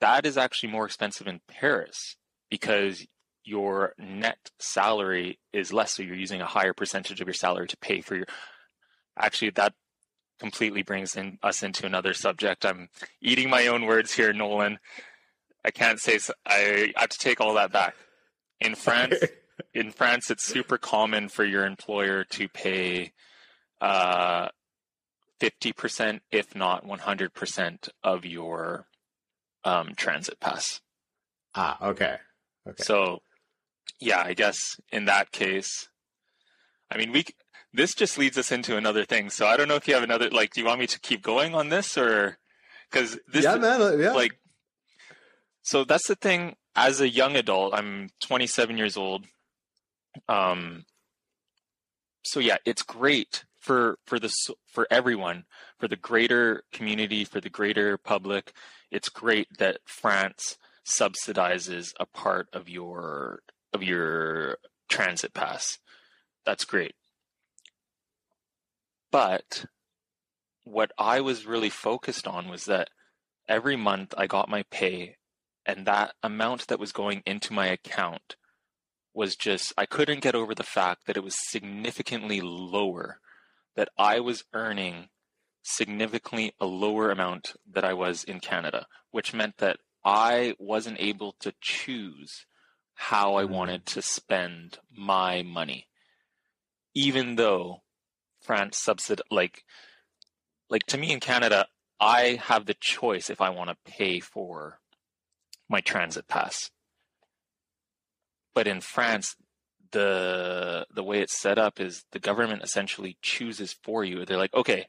that 0.00 0.26
is 0.26 0.36
actually 0.36 0.70
more 0.70 0.84
expensive 0.84 1.26
in 1.26 1.40
Paris 1.48 2.16
because 2.50 3.06
your 3.44 3.94
net 3.98 4.38
salary 4.58 5.38
is 5.52 5.72
less, 5.72 5.94
so 5.94 6.02
you're 6.02 6.14
using 6.14 6.40
a 6.40 6.46
higher 6.46 6.72
percentage 6.72 7.20
of 7.20 7.26
your 7.26 7.34
salary 7.34 7.68
to 7.68 7.76
pay 7.76 8.00
for 8.00 8.16
your. 8.16 8.26
Actually, 9.18 9.50
that 9.50 9.74
completely 10.38 10.82
brings 10.82 11.16
in 11.16 11.38
us 11.42 11.62
into 11.62 11.86
another 11.86 12.14
subject. 12.14 12.64
I'm 12.64 12.88
eating 13.20 13.50
my 13.50 13.66
own 13.66 13.86
words 13.86 14.12
here, 14.12 14.32
Nolan. 14.32 14.78
I 15.64 15.70
can't 15.70 16.00
say 16.00 16.18
I 16.44 16.92
have 16.96 17.10
to 17.10 17.18
take 17.18 17.40
all 17.40 17.54
that 17.54 17.72
back. 17.72 17.94
In 18.60 18.74
France, 18.74 19.16
in 19.74 19.92
France, 19.92 20.30
it's 20.30 20.44
super 20.44 20.78
common 20.78 21.28
for 21.28 21.44
your 21.44 21.64
employer 21.64 22.24
to 22.24 22.48
pay 22.48 23.12
uh, 23.80 24.48
50%, 25.40 26.20
if 26.30 26.54
not 26.54 26.86
100% 26.86 27.88
of 28.02 28.24
your 28.24 28.86
um, 29.64 29.94
transit 29.96 30.40
pass. 30.40 30.80
ah, 31.54 31.78
okay. 31.88 32.16
Okay. 32.68 32.82
So, 32.82 33.22
yeah, 34.00 34.22
I 34.24 34.34
guess 34.34 34.76
in 34.90 35.04
that 35.06 35.32
case, 35.32 35.88
I 36.90 36.96
mean, 36.98 37.12
we 37.12 37.24
this 37.72 37.94
just 37.94 38.18
leads 38.18 38.36
us 38.36 38.52
into 38.52 38.76
another 38.76 39.04
thing. 39.04 39.30
So 39.30 39.46
I 39.46 39.56
don't 39.56 39.68
know 39.68 39.76
if 39.76 39.88
you 39.88 39.94
have 39.94 40.02
another 40.02 40.30
like. 40.30 40.52
Do 40.52 40.60
you 40.60 40.66
want 40.66 40.80
me 40.80 40.86
to 40.88 41.00
keep 41.00 41.22
going 41.22 41.54
on 41.54 41.68
this 41.68 41.96
or 41.96 42.38
because 42.90 43.18
this 43.32 43.44
yeah, 43.44 43.56
man. 43.56 43.80
uh, 43.80 43.96
Yeah. 43.96 44.12
like 44.12 44.38
so 45.62 45.84
that's 45.84 46.08
the 46.08 46.14
thing 46.14 46.56
as 46.74 47.00
a 47.00 47.08
young 47.08 47.36
adult 47.36 47.74
i'm 47.74 48.08
27 48.22 48.76
years 48.76 48.96
old 48.96 49.26
um 50.28 50.84
so 52.24 52.40
yeah 52.40 52.56
it's 52.64 52.82
great 52.82 53.44
for 53.58 53.98
for 54.06 54.18
the 54.18 54.32
for 54.66 54.86
everyone 54.90 55.44
for 55.78 55.88
the 55.88 55.96
greater 55.96 56.64
community 56.72 57.24
for 57.24 57.40
the 57.40 57.50
greater 57.50 57.96
public 57.96 58.52
it's 58.90 59.08
great 59.08 59.48
that 59.58 59.78
france 59.84 60.58
subsidizes 60.84 61.92
a 62.00 62.06
part 62.06 62.48
of 62.52 62.68
your 62.68 63.40
of 63.72 63.82
your 63.82 64.58
transit 64.88 65.34
pass. 65.34 65.78
That's 66.44 66.64
great. 66.64 66.94
But 69.10 69.66
what 70.64 70.92
i 70.98 71.20
was 71.20 71.44
really 71.46 71.70
focused 71.70 72.26
on 72.26 72.48
was 72.48 72.66
that 72.66 72.88
every 73.48 73.76
month 73.76 74.14
I 74.16 74.26
got 74.26 74.48
my 74.48 74.64
pay 74.70 75.16
and 75.66 75.86
that 75.86 76.14
amount 76.22 76.68
that 76.68 76.78
was 76.78 76.92
going 76.92 77.22
into 77.26 77.52
my 77.52 77.66
account 77.66 78.36
was 79.14 79.36
just 79.36 79.72
I 79.76 79.86
couldn't 79.86 80.22
get 80.22 80.34
over 80.34 80.54
the 80.54 80.62
fact 80.62 81.06
that 81.06 81.16
it 81.16 81.24
was 81.24 81.34
significantly 81.50 82.40
lower 82.40 83.18
that 83.76 83.88
I 83.98 84.20
was 84.20 84.44
earning 84.52 85.08
significantly 85.62 86.54
a 86.60 86.66
lower 86.66 87.10
amount 87.10 87.54
that 87.70 87.84
I 87.84 87.92
was 87.92 88.24
in 88.24 88.40
Canada 88.40 88.86
which 89.10 89.34
meant 89.34 89.58
that 89.58 89.78
I 90.04 90.54
wasn't 90.58 91.00
able 91.00 91.34
to 91.40 91.52
choose 91.60 92.46
how 92.94 93.34
I 93.34 93.44
wanted 93.44 93.86
to 93.86 94.02
spend 94.02 94.78
my 94.94 95.42
money 95.42 95.88
even 96.94 97.36
though 97.36 97.82
France 98.40 98.82
subsid 98.84 99.20
like 99.30 99.64
like 100.68 100.84
to 100.86 100.98
me 100.98 101.12
in 101.12 101.20
Canada 101.20 101.66
I 102.02 102.40
have 102.42 102.66
the 102.66 102.74
choice 102.74 103.30
if 103.30 103.40
I 103.40 103.50
want 103.50 103.70
to 103.70 103.92
pay 103.92 104.18
for 104.18 104.80
my 105.68 105.80
transit 105.80 106.26
pass. 106.26 106.72
But 108.54 108.66
in 108.66 108.80
France, 108.80 109.36
the 109.92 110.86
the 110.92 111.04
way 111.04 111.20
it's 111.20 111.40
set 111.40 111.58
up 111.58 111.78
is 111.78 112.04
the 112.10 112.18
government 112.18 112.64
essentially 112.64 113.18
chooses 113.22 113.76
for 113.84 114.02
you. 114.02 114.24
They're 114.24 114.36
like, 114.36 114.52
okay, 114.52 114.86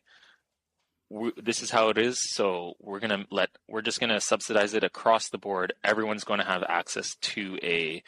we, 1.13 1.31
this 1.41 1.61
is 1.61 1.69
how 1.69 1.89
it 1.89 1.97
is. 1.99 2.17
So 2.33 2.73
we're 2.79 2.99
gonna 2.99 3.25
let 3.29 3.49
we're 3.67 3.83
just 3.83 3.99
gonna 3.99 4.19
subsidize 4.19 4.73
it 4.73 4.83
across 4.83 5.29
the 5.29 5.37
board. 5.37 5.73
Everyone's 5.83 6.23
going 6.23 6.39
to 6.39 6.45
have 6.45 6.63
access 6.67 7.15
to 7.21 7.59
a 7.61 8.01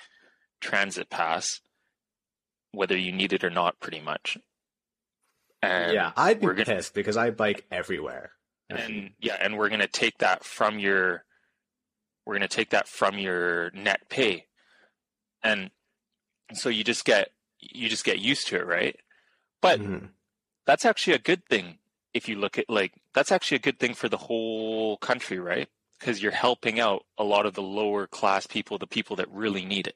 transit 0.59 1.09
pass, 1.11 1.61
whether 2.71 2.97
you 2.97 3.11
need 3.11 3.31
it 3.33 3.43
or 3.43 3.51
not, 3.51 3.79
pretty 3.79 4.01
much. 4.01 4.37
And 5.61 5.93
yeah, 5.93 6.11
I'd 6.17 6.39
be 6.39 6.47
gonna- 6.47 6.65
pissed 6.65 6.93
because 6.95 7.15
I 7.17 7.29
bike 7.29 7.65
everywhere. 7.71 8.31
and 8.69 9.11
yeah, 9.19 9.37
and 9.39 9.57
we're 9.57 9.69
gonna 9.69 9.87
take 9.87 10.17
that 10.19 10.43
from 10.43 10.79
your 10.79 11.23
we're 12.25 12.33
gonna 12.35 12.47
take 12.47 12.71
that 12.71 12.87
from 12.87 13.19
your 13.19 13.69
net 13.71 14.09
pay. 14.09 14.47
And 15.43 15.69
so 16.53 16.69
you 16.69 16.83
just 16.83 17.05
get 17.05 17.29
you 17.59 17.87
just 17.89 18.03
get 18.03 18.17
used 18.19 18.47
to 18.47 18.55
it, 18.57 18.65
right? 18.65 18.99
But 19.61 19.79
Mhm. 19.79 20.09
that's 20.65 20.85
actually 20.85 21.13
a 21.13 21.19
good 21.19 21.45
thing 21.47 21.77
if 22.15 22.29
you 22.29 22.37
look 22.37 22.57
at 22.57 22.69
like 22.69 22.93
that's 23.13 23.31
actually 23.31 23.57
a 23.57 23.67
good 23.67 23.77
thing 23.77 23.93
for 23.93 24.07
the 24.07 24.17
whole 24.17 24.97
country, 24.97 25.37
right? 25.37 25.67
Because 25.99 26.23
you're 26.23 26.31
helping 26.31 26.79
out 26.79 27.03
a 27.17 27.23
lot 27.23 27.45
of 27.45 27.53
the 27.53 27.61
lower 27.61 28.07
class 28.07 28.47
people, 28.47 28.77
the 28.77 28.87
people 28.87 29.17
that 29.17 29.29
really 29.29 29.65
need 29.65 29.85
it. 29.85 29.95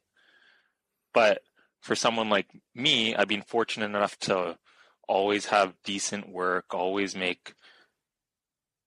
But 1.14 1.42
for 1.80 1.96
someone 1.96 2.30
like 2.30 2.48
me, 2.76 3.16
I've 3.16 3.30
been 3.30 3.42
fortunate 3.42 3.86
enough 3.86 4.20
to 4.20 4.58
always 5.08 5.46
have 5.46 5.74
decent 5.86 6.30
work, 6.30 6.74
always 6.74 7.16
make 7.16 7.54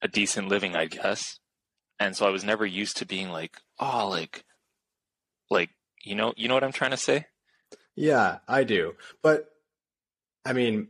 a 0.02 0.08
decent 0.08 0.48
living, 0.48 0.76
I 0.76 0.86
guess. 0.86 1.38
And 1.98 2.14
so 2.14 2.26
I 2.26 2.30
was 2.30 2.44
never 2.44 2.66
used 2.66 2.98
to 2.98 3.06
being 3.06 3.30
like, 3.30 3.56
oh, 3.78 4.08
like, 4.08 4.44
like, 5.50 5.70
you 6.02 6.14
know, 6.14 6.34
you 6.36 6.48
know 6.48 6.54
what 6.54 6.64
I'm 6.64 6.72
trying 6.72 6.90
to 6.90 6.96
say? 6.96 7.26
Yeah, 7.96 8.38
I 8.46 8.64
do. 8.64 8.94
But 9.22 9.48
I 10.44 10.52
mean, 10.52 10.88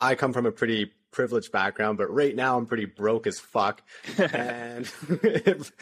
I 0.00 0.14
come 0.14 0.32
from 0.32 0.46
a 0.46 0.52
pretty 0.52 0.92
privileged 1.10 1.52
background, 1.52 1.98
but 1.98 2.12
right 2.12 2.34
now 2.34 2.56
I'm 2.56 2.66
pretty 2.66 2.84
broke 2.84 3.26
as 3.26 3.38
fuck. 3.38 3.82
and 4.18 4.90
if 5.22 5.72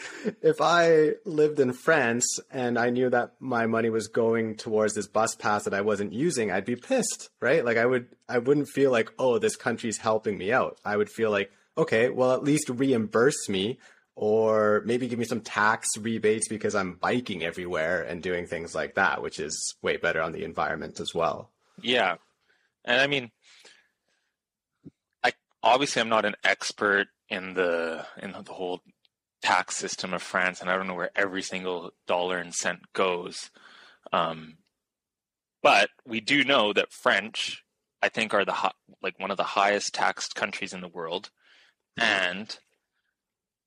if 0.43 0.61
I 0.61 1.12
lived 1.25 1.61
in 1.61 1.73
France 1.73 2.38
and 2.50 2.78
I 2.78 2.90
knew 2.90 3.11
that 3.11 3.33
my 3.40 3.66
money 3.66 3.90
was 3.90 4.09
going 4.09 4.57
towards 4.57 4.95
this 4.95 5.07
bus 5.07 5.35
pass 5.35 5.64
that 5.64 5.75
I 5.75 5.81
wasn't 5.81 6.12
using, 6.12 6.50
I'd 6.50 6.64
be 6.64 6.76
pissed, 6.76 7.31
right? 7.40 7.64
Like 7.64 7.76
I 7.76 7.87
would 7.87 8.09
I 8.28 8.38
wouldn't 8.38 8.69
feel 8.69 8.90
like, 8.90 9.12
"Oh, 9.19 9.38
this 9.38 9.57
country's 9.57 9.99
helping 9.99 10.38
me 10.38 10.52
out." 10.52 10.78
I 10.85 10.97
would 10.97 11.11
feel 11.11 11.31
like, 11.31 11.50
"Okay, 11.76 12.11
well 12.11 12.33
at 12.33 12.45
least 12.45 12.69
reimburse 12.69 13.49
me 13.49 13.78
or 14.16 14.83
maybe 14.85 15.09
give 15.09 15.19
me 15.19 15.25
some 15.25 15.40
tax 15.40 15.88
rebates 15.99 16.49
because 16.49 16.75
I'm 16.75 16.95
biking 16.95 17.43
everywhere 17.43 18.02
and 18.02 18.23
doing 18.23 18.47
things 18.47 18.75
like 18.75 18.95
that, 18.95 19.23
which 19.23 19.40
is 19.40 19.75
way 19.83 19.97
better 19.97 20.23
on 20.23 20.33
the 20.33 20.45
environment 20.45 21.00
as 21.00 21.14
well." 21.14 21.50
Yeah. 21.81 22.16
And 22.85 23.00
I 23.00 23.07
mean 23.07 23.31
obviously 25.64 26.02
I'm 26.02 26.09
not 26.09 26.25
an 26.25 26.37
expert 26.44 27.09
in 27.28 27.54
the 27.54 28.06
in 28.23 28.33
the 28.33 28.52
whole 28.52 28.80
tax 29.42 29.76
system 29.76 30.14
of 30.14 30.23
France 30.23 30.61
and 30.61 30.71
I 30.71 30.76
don't 30.76 30.87
know 30.87 30.94
where 30.94 31.11
every 31.16 31.42
single 31.42 31.90
dollar 32.06 32.38
and 32.38 32.54
cent 32.54 32.80
goes. 32.92 33.50
Um 34.12 34.59
but 35.62 35.88
we 36.06 36.21
do 36.21 36.44
know 36.44 36.73
that 36.73 36.92
French 36.92 37.64
I 38.02 38.11
think 38.11 38.35
are 38.35 38.44
the 38.44 38.54
like 39.02 39.18
one 39.18 39.30
of 39.30 39.38
the 39.38 39.42
highest 39.42 39.94
taxed 39.94 40.35
countries 40.35 40.75
in 40.75 40.83
the 40.83 40.88
world 40.88 41.30
and 41.97 42.56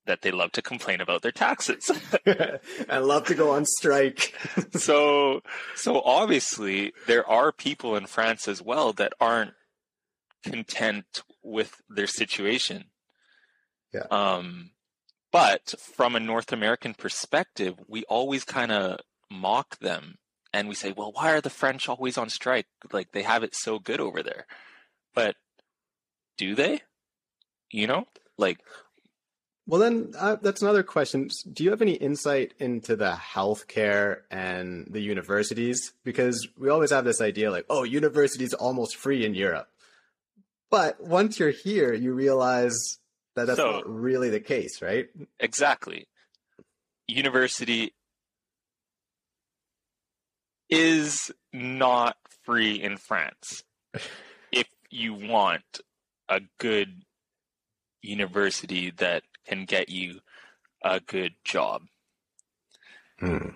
that 0.06 0.22
they 0.22 0.32
love 0.32 0.52
to 0.54 0.62
complain 0.62 1.02
about 1.02 1.22
their 1.22 1.32
taxes. 1.32 1.92
I 2.90 3.00
love 3.00 3.26
to 3.26 3.36
go 3.36 3.52
on 3.52 3.66
strike. 3.66 4.34
so 4.72 5.42
so 5.76 6.02
obviously 6.02 6.94
there 7.08 7.28
are 7.28 7.52
people 7.52 7.96
in 7.96 8.06
France 8.06 8.48
as 8.48 8.62
well 8.62 8.94
that 8.94 9.14
aren't 9.20 9.54
content 10.44 11.24
with 11.48 11.82
their 11.90 12.08
situation. 12.08 12.86
Yeah. 13.94 14.06
Um 14.12 14.72
but 15.32 15.76
from 15.96 16.16
a 16.16 16.20
North 16.20 16.54
American 16.54 16.94
perspective, 16.94 17.76
we 17.88 18.04
always 18.06 18.44
kind 18.44 18.72
of 18.72 19.00
mock 19.30 19.78
them 19.80 20.16
and 20.54 20.68
we 20.70 20.76
say, 20.76 20.94
"Well, 20.96 21.12
why 21.12 21.32
are 21.32 21.42
the 21.42 21.50
French 21.50 21.90
always 21.90 22.18
on 22.18 22.30
strike? 22.30 22.68
Like 22.92 23.12
they 23.12 23.24
have 23.24 23.44
it 23.44 23.56
so 23.56 23.80
good 23.80 24.00
over 24.00 24.24
there." 24.24 24.46
But 25.14 25.36
do 26.38 26.56
they? 26.56 26.82
You 27.72 27.88
know? 27.88 28.06
Like 28.38 28.60
Well, 29.66 29.82
then 29.82 30.14
uh, 30.18 30.38
that's 30.42 30.62
another 30.62 30.84
question. 30.84 31.30
Do 31.52 31.64
you 31.64 31.72
have 31.72 31.82
any 31.82 31.94
insight 31.94 32.54
into 32.60 32.96
the 32.96 33.12
healthcare 33.12 34.22
and 34.32 34.88
the 34.90 35.02
universities? 35.02 35.94
Because 36.04 36.48
we 36.58 36.70
always 36.70 36.92
have 36.92 37.04
this 37.04 37.20
idea 37.20 37.52
like, 37.52 37.66
oh, 37.70 37.84
universities 37.84 38.54
almost 38.54 38.96
free 38.96 39.26
in 39.26 39.34
Europe. 39.36 39.68
But 40.70 41.02
once 41.02 41.40
you're 41.40 41.50
here, 41.52 41.94
you 41.94 42.14
realize 42.14 42.98
that 43.36 43.48
that's 43.48 43.58
So- 43.58 43.72
not 43.72 43.90
really 43.90 44.30
the 44.30 44.40
case, 44.40 44.82
right? 44.82 45.08
Exactly. 45.40 46.08
University 47.08 47.94
is 50.70 51.32
not 51.54 52.18
free 52.44 52.82
in 52.82 52.98
France. 52.98 53.64
if 54.52 54.68
you 54.90 55.14
want 55.14 55.82
a 56.28 56.42
good 56.60 57.04
university 58.02 58.92
that 58.92 59.24
can 59.46 59.66
get 59.66 59.90
you 59.90 60.20
a 60.84 61.00
good 61.00 61.34
job. 61.46 61.84
Hmm. 63.20 63.50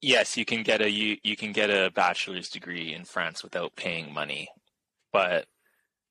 Yes, 0.00 0.36
you 0.36 0.44
can 0.44 0.62
get 0.62 0.80
a 0.80 0.88
you, 0.88 1.16
you 1.24 1.36
can 1.36 1.52
get 1.52 1.70
a 1.70 1.90
bachelor's 1.92 2.48
degree 2.48 2.94
in 2.94 3.04
France 3.04 3.42
without 3.42 3.74
paying 3.74 4.12
money. 4.14 4.48
But 5.12 5.46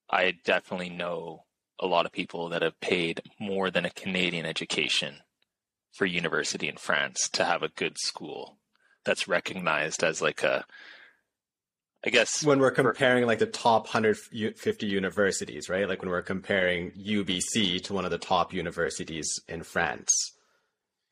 I 0.09 0.33
definitely 0.43 0.89
know 0.89 1.43
a 1.79 1.87
lot 1.87 2.05
of 2.05 2.11
people 2.11 2.49
that 2.49 2.61
have 2.61 2.79
paid 2.79 3.21
more 3.39 3.69
than 3.69 3.85
a 3.85 3.91
Canadian 3.91 4.45
education 4.45 5.17
for 5.93 6.05
university 6.05 6.67
in 6.67 6.77
France 6.77 7.29
to 7.29 7.45
have 7.45 7.63
a 7.63 7.69
good 7.69 7.97
school 7.97 8.57
that's 9.05 9.27
recognized 9.27 10.03
as 10.03 10.21
like 10.21 10.43
a 10.43 10.65
I 12.05 12.09
guess 12.09 12.43
When 12.43 12.59
we're 12.59 12.71
comparing 12.71 13.25
like 13.25 13.39
the 13.39 13.47
top 13.47 13.85
150 13.85 14.85
universities, 14.85 15.67
right? 15.67 15.89
Like 15.89 16.01
when 16.01 16.11
we're 16.11 16.21
comparing 16.21 16.91
UBC 16.91 17.83
to 17.85 17.93
one 17.93 18.05
of 18.05 18.11
the 18.11 18.19
top 18.19 18.53
universities 18.53 19.41
in 19.47 19.63
France, 19.63 20.33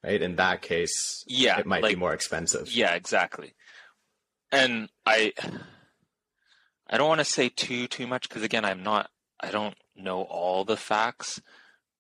right? 0.04 0.22
In 0.22 0.36
that 0.36 0.62
case, 0.62 1.24
yeah, 1.28 1.60
it 1.60 1.66
might 1.66 1.82
like, 1.82 1.96
be 1.96 2.00
more 2.00 2.14
expensive. 2.14 2.72
Yeah, 2.72 2.94
exactly. 2.94 3.56
And 4.52 4.90
I 5.06 5.34
I 6.90 6.98
don't 6.98 7.08
want 7.08 7.20
to 7.20 7.26
say 7.26 7.50
too 7.50 7.88
too 7.88 8.08
much 8.08 8.28
because 8.30 8.44
again, 8.44 8.66
I'm 8.66 8.84
not 8.84 9.10
I 9.40 9.52
don't 9.52 9.76
know 9.96 10.22
all 10.24 10.64
the 10.66 10.78
facts, 10.78 11.42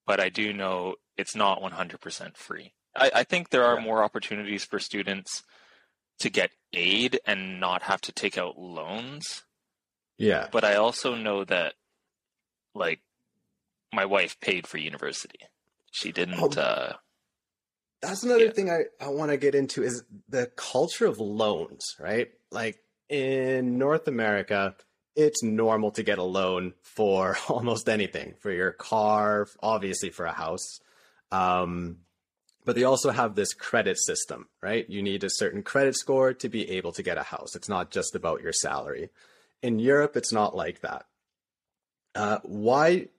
but 0.05 0.19
I 0.19 0.29
do 0.29 0.53
know 0.53 0.95
it's 1.17 1.35
not 1.35 1.61
100% 1.61 2.35
free. 2.37 2.73
I, 2.95 3.11
I 3.15 3.23
think 3.23 3.49
there 3.49 3.63
are 3.65 3.75
Yeah. 3.77 3.83
more 3.83 4.03
opportunities 4.03 4.63
for 4.65 4.79
students 4.79 5.43
to 6.19 6.29
get 6.29 6.51
aid 6.73 7.19
and 7.25 7.59
not 7.59 7.83
have 7.83 8.01
to 8.01 8.11
take 8.11 8.37
out 8.37 8.57
loans. 8.57 9.43
Yeah. 10.17 10.47
But 10.51 10.63
I 10.63 10.75
also 10.75 11.15
know 11.15 11.43
that, 11.45 11.73
like, 12.73 13.01
my 13.93 14.05
wife 14.05 14.39
paid 14.39 14.65
for 14.67 14.77
university. 14.77 15.39
She 15.91 16.11
didn't. 16.11 16.39
Oh. 16.41 16.49
Uh, 16.49 16.93
That's 18.01 18.23
another 18.23 18.45
Yeah. 18.45 18.51
thing 18.51 18.69
I, 18.69 18.83
I 19.01 19.09
want 19.09 19.31
to 19.31 19.37
get 19.37 19.55
into 19.55 19.83
is 19.83 20.03
the 20.29 20.51
culture 20.57 21.05
of 21.05 21.19
loans, 21.19 21.95
right? 21.99 22.29
Like 22.51 22.77
in 23.09 23.77
North 23.77 24.07
America, 24.07 24.75
it's 25.15 25.43
normal 25.43 25.91
to 25.91 26.03
get 26.03 26.17
a 26.17 26.23
loan 26.23 26.73
for 26.81 27.37
almost 27.49 27.89
anything 27.89 28.35
for 28.39 28.51
your 28.51 28.71
car, 28.71 29.47
obviously 29.61 30.09
for 30.09 30.25
a 30.25 30.33
house. 30.33 30.79
Um, 31.31 31.97
but 32.65 32.75
they 32.75 32.83
also 32.83 33.11
have 33.11 33.35
this 33.35 33.53
credit 33.53 33.99
system, 33.99 34.47
right? 34.61 34.89
You 34.89 35.03
need 35.03 35.23
a 35.23 35.29
certain 35.29 35.61
credit 35.61 35.95
score 35.95 36.33
to 36.33 36.49
be 36.49 36.71
able 36.71 36.91
to 36.93 37.03
get 37.03 37.17
a 37.17 37.23
house. 37.23 37.55
It's 37.55 37.69
not 37.69 37.91
just 37.91 38.15
about 38.15 38.41
your 38.41 38.53
salary. 38.53 39.09
In 39.61 39.79
Europe, 39.79 40.17
it's 40.17 40.33
not 40.33 40.55
like 40.55 40.81
that. 40.81 41.05
Uh, 42.15 42.39
why 42.43 43.09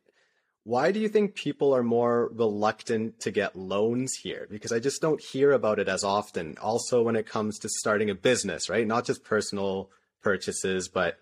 why 0.66 0.90
do 0.90 0.98
you 0.98 1.08
think 1.08 1.36
people 1.36 1.72
are 1.76 1.84
more 1.84 2.28
reluctant 2.34 3.20
to 3.20 3.30
get 3.30 3.54
loans 3.54 4.14
here? 4.14 4.48
Because 4.50 4.72
I 4.72 4.80
just 4.80 5.00
don't 5.00 5.22
hear 5.22 5.52
about 5.52 5.78
it 5.78 5.88
as 5.88 6.02
often. 6.02 6.58
Also, 6.60 7.04
when 7.04 7.14
it 7.14 7.24
comes 7.24 7.60
to 7.60 7.68
starting 7.68 8.10
a 8.10 8.16
business, 8.16 8.68
right? 8.68 8.84
Not 8.84 9.06
just 9.06 9.22
personal 9.22 9.90
purchases, 10.24 10.88
but 10.88 11.20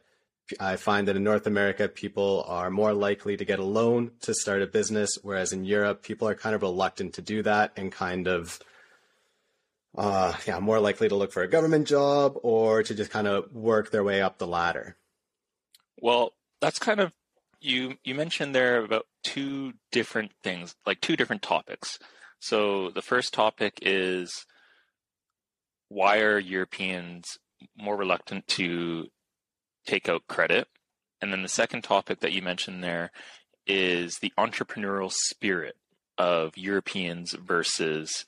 I 0.59 0.77
find 0.77 1.07
that 1.09 1.17
in 1.17 1.25
North 1.25 1.47
America, 1.47 1.89
people 1.89 2.47
are 2.49 2.71
more 2.71 2.95
likely 2.95 3.37
to 3.37 3.45
get 3.45 3.59
a 3.59 3.65
loan 3.65 4.13
to 4.23 4.33
start 4.33 4.63
a 4.63 4.67
business, 4.67 5.19
whereas 5.21 5.53
in 5.53 5.67
Europe, 5.67 6.03
people 6.03 6.27
are 6.27 6.35
kind 6.35 6.55
of 6.55 6.63
reluctant 6.63 7.13
to 7.17 7.21
do 7.21 7.43
that 7.43 7.73
and 7.77 7.93
kind 7.93 8.27
of, 8.27 8.59
uh, 9.95 10.33
yeah, 10.47 10.59
more 10.59 10.81
likely 10.81 11.11
to 11.11 11.17
look 11.17 11.33
for 11.33 11.43
a 11.43 11.49
government 11.49 11.87
job 11.87 12.39
or 12.43 12.83
to 12.83 12.95
just 12.95 13.11
kind 13.11 13.27
of 13.27 13.53
work 13.53 13.91
their 13.91 14.05
way 14.05 14.23
up 14.23 14.39
the 14.39 14.47
ladder. 14.47 14.97
well, 15.99 16.33
that's 16.63 16.79
kind 16.79 17.01
of 17.01 17.13
you. 17.65 17.95
You 18.05 18.15
mentioned 18.15 18.55
there 18.55 18.83
about 18.83 19.07
two 19.23 19.75
different 19.91 20.33
things, 20.43 20.75
like 20.87 21.01
two 21.01 21.17
different 21.17 21.43
topics. 21.43 21.99
So 22.39 22.91
the 22.91 23.03
first 23.03 23.33
topic 23.33 23.79
is 23.83 24.47
why 25.89 26.21
are 26.21 26.39
Europeans 26.39 27.39
more 27.77 27.97
reluctant 27.97 28.47
to 28.49 29.07
take 29.87 30.09
out 30.09 30.27
credit? 30.29 30.69
And 31.21 31.33
then 31.33 31.43
the 31.43 31.49
second 31.49 31.83
topic 31.83 32.21
that 32.21 32.33
you 32.33 32.43
mentioned 32.43 32.83
there 32.83 33.11
is 33.67 34.19
the 34.19 34.33
entrepreneurial 34.39 35.11
spirit 35.11 35.77
of 36.19 36.57
Europeans 36.57 37.33
versus 37.33 38.27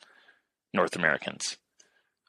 North 0.72 0.96
Americans. 0.96 1.58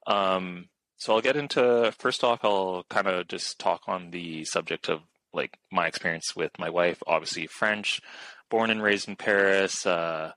Um, 0.06 0.70
so 0.98 1.14
I'll 1.14 1.22
get 1.22 1.38
into 1.38 1.94
first 1.98 2.24
off, 2.24 2.44
I'll 2.44 2.86
kind 2.90 3.08
of 3.08 3.28
just 3.28 3.60
talk 3.60 3.84
on 3.88 4.12
the 4.12 4.44
subject 4.46 4.90
of 4.90 5.02
like 5.38 5.58
my 5.72 5.88
experience 5.88 6.36
with 6.36 6.52
my 6.60 6.70
wife. 6.70 7.02
Obviously, 7.08 7.48
French, 7.48 8.02
born 8.50 8.70
and 8.70 8.84
raised 8.84 9.08
in 9.08 9.16
Paris, 9.16 9.86
uh, 9.86 10.34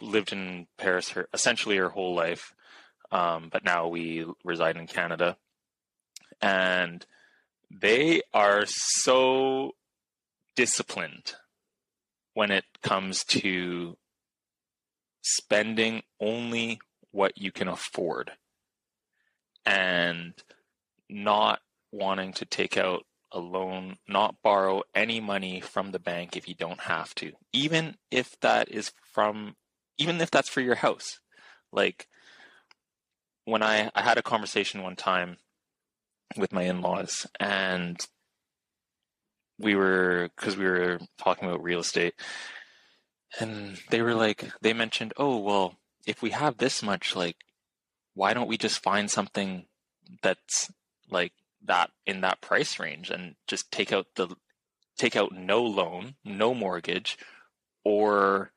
lived 0.00 0.32
in 0.32 0.66
Paris 0.76 1.10
her 1.10 1.28
essentially 1.32 1.76
her 1.76 1.90
whole 1.90 2.14
life, 2.14 2.52
um, 3.12 3.48
but 3.52 3.64
now 3.64 3.88
we 3.88 4.26
reside 4.44 4.76
in 4.76 4.86
Canada, 4.86 5.36
and 6.40 7.06
they 7.70 8.22
are 8.32 8.64
so 8.66 9.72
disciplined 10.56 11.34
when 12.34 12.50
it 12.50 12.64
comes 12.82 13.24
to 13.24 13.96
spending 15.22 16.02
only 16.20 16.80
what 17.10 17.36
you 17.36 17.52
can 17.52 17.68
afford 17.68 18.32
and 19.66 20.34
not 21.10 21.60
wanting 21.92 22.32
to 22.32 22.44
take 22.44 22.76
out 22.76 23.04
a 23.32 23.38
loan, 23.38 23.96
not 24.08 24.36
borrow 24.42 24.82
any 24.94 25.20
money 25.20 25.60
from 25.60 25.90
the 25.92 25.98
bank 25.98 26.36
if 26.36 26.48
you 26.48 26.54
don't 26.54 26.80
have 26.80 27.14
to, 27.16 27.32
even 27.52 27.96
if 28.10 28.38
that 28.40 28.70
is 28.70 28.92
from, 29.12 29.56
even 29.98 30.20
if 30.20 30.30
that's 30.30 30.48
for 30.48 30.60
your 30.60 30.76
house. 30.76 31.20
Like 31.72 32.08
when 33.44 33.62
I, 33.62 33.90
I 33.94 34.02
had 34.02 34.18
a 34.18 34.22
conversation 34.22 34.82
one 34.82 34.96
time 34.96 35.36
with 36.36 36.52
my 36.52 36.62
in-laws 36.62 37.26
and 37.38 37.98
we 39.58 39.74
were, 39.74 40.30
cause 40.36 40.56
we 40.56 40.64
were 40.64 40.98
talking 41.18 41.48
about 41.48 41.62
real 41.62 41.80
estate 41.80 42.14
and 43.40 43.78
they 43.90 44.02
were 44.02 44.14
like, 44.14 44.50
they 44.62 44.72
mentioned, 44.72 45.12
oh, 45.16 45.38
well, 45.38 45.74
if 46.06 46.22
we 46.22 46.30
have 46.30 46.56
this 46.56 46.82
much, 46.82 47.14
like, 47.14 47.36
why 48.14 48.32
don't 48.32 48.48
we 48.48 48.56
just 48.56 48.82
find 48.82 49.10
something 49.10 49.66
that's 50.22 50.70
like 51.10 51.32
that 51.64 51.90
in 52.06 52.20
that 52.22 52.40
price 52.40 52.78
range 52.78 53.10
and 53.10 53.34
just 53.46 53.70
take 53.70 53.92
out 53.92 54.06
the 54.16 54.28
take 54.96 55.16
out 55.16 55.32
no 55.32 55.62
loan, 55.62 56.16
no 56.24 56.54
mortgage, 56.54 57.16
or 57.84 58.52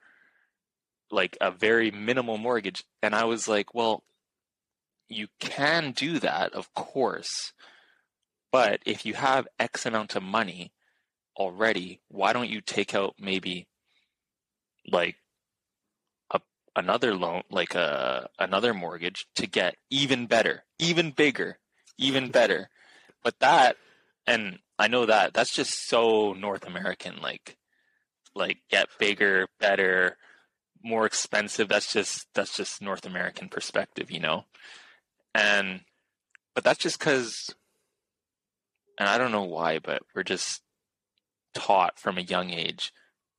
like 1.12 1.38
a 1.40 1.52
very 1.52 1.92
minimal 1.92 2.38
mortgage. 2.38 2.84
And 3.02 3.14
I 3.14 3.26
was 3.26 3.48
like, 3.48 3.74
well, 3.74 4.04
you 5.08 5.28
can 5.40 5.92
do 5.92 6.20
that, 6.20 6.54
of 6.54 6.74
course. 6.74 7.54
But 8.52 8.82
if 8.86 9.06
you 9.06 9.14
have 9.14 9.48
X 9.60 9.86
amount 9.86 10.16
of 10.16 10.24
money 10.24 10.72
already, 11.38 12.02
why 12.08 12.34
don't 12.34 12.50
you 12.50 12.62
take 12.62 12.94
out 12.96 13.16
maybe 13.20 13.68
like 14.90 15.18
a 16.32 16.42
another 16.76 17.16
loan, 17.16 17.44
like 17.50 17.76
a 17.76 18.30
another 18.40 18.74
mortgage 18.74 19.28
to 19.36 19.48
get 19.48 19.76
even 19.90 20.26
better, 20.28 20.64
even 20.80 21.12
bigger, 21.12 21.60
even 21.98 22.30
better. 22.30 22.70
But 23.24 23.40
that, 23.40 23.78
and 24.28 24.60
I 24.80 24.88
know 24.88 25.06
that 25.06 25.34
that's 25.34 25.54
just 25.54 25.88
so 25.88 26.34
North 26.34 26.66
American, 26.66 27.22
like 27.22 27.58
like 28.36 28.58
get 28.70 28.88
bigger, 29.00 29.48
better, 29.60 30.18
more 30.84 31.06
expensive. 31.06 31.68
That's 31.68 31.92
just 31.92 32.28
that's 32.34 32.56
just 32.56 32.82
North 32.82 33.06
American 33.06 33.50
perspective, 33.50 34.12
you 34.12 34.20
know. 34.20 34.46
And 35.36 35.82
but 36.56 36.64
that's 36.64 36.80
just 36.80 37.00
because, 37.00 37.54
and 39.00 39.08
I 39.08 39.18
don't 39.18 39.32
know 39.32 39.44
why, 39.44 39.80
but 39.80 40.02
we're 40.16 40.24
just 40.24 40.62
taught 41.54 42.00
from 42.00 42.18
a 42.18 42.22
young 42.22 42.52
age, 42.52 42.92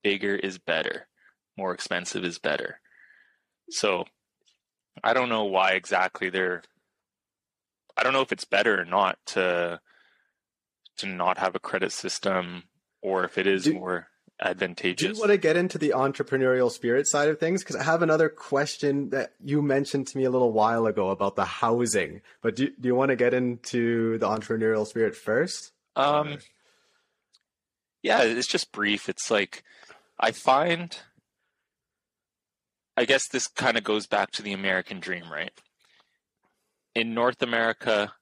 bigger 0.03 0.35
is 0.35 0.59
better 0.59 1.09
more 1.57 1.73
expensive 1.73 2.25
is 2.25 2.39
better. 2.39 2.81
So 3.71 4.05
I 5.03 5.15
don't 5.15 5.29
know 5.29 5.45
why 5.45 5.73
exactly 5.73 6.31
they're 6.31 6.63
I 7.97 8.03
don't 8.03 8.13
know 8.13 8.23
if 8.23 8.33
it's 8.33 8.45
better 8.45 8.81
or 8.81 8.85
not 8.85 9.19
to 9.27 9.81
to 10.99 11.07
not 11.07 11.39
have 11.39 11.55
a 11.55 11.61
credit 11.61 11.93
system 11.93 12.65
or 13.01 13.25
if 13.25 13.39
it 13.39 13.47
is 13.47 13.65
do, 13.65 13.75
more 13.75 14.09
advantageous. 14.41 15.09
Do 15.09 15.15
you 15.15 15.21
want 15.21 15.31
to 15.31 15.39
get 15.39 15.57
into 15.57 15.79
the 15.79 15.91
entrepreneurial 15.91 16.71
spirit 16.71 17.09
side 17.09 17.29
of 17.29 17.39
things? 17.39 17.63
Because 17.63 17.77
I 17.77 17.83
have 17.83 18.03
another 18.03 18.29
question 18.29 19.11
that 19.11 19.33
you 19.43 19.63
mentioned 19.63 20.09
to 20.09 20.19
me 20.19 20.25
a 20.25 20.31
little 20.31 20.53
while 20.53 20.87
ago 20.87 21.11
about 21.11 21.37
the 21.37 21.45
housing. 21.45 22.21
But 22.43 22.57
do, 22.57 22.69
do 22.69 22.89
you 22.89 22.95
want 22.95 23.11
to 23.11 23.17
get 23.17 23.35
into 23.35 24.19
the 24.19 24.27
entrepreneurial 24.27 24.87
spirit 24.87 25.17
first? 25.17 25.73
Um, 25.97 26.39
yeah, 28.03 28.23
it's 28.23 28.49
just 28.49 28.73
brief. 28.73 29.09
It's 29.09 29.31
like 29.31 29.63
I 30.19 30.33
find 30.33 30.97
I 32.97 33.05
guess 33.05 33.29
this 33.29 33.47
kind 33.47 33.77
of 33.77 33.85
goes 33.85 34.07
back 34.07 34.31
to 34.33 34.43
the 34.43 34.53
American 34.53 35.01
dream, 35.01 35.25
right? 35.31 35.53
In 36.95 37.15
North 37.15 37.43
America, 37.43 38.13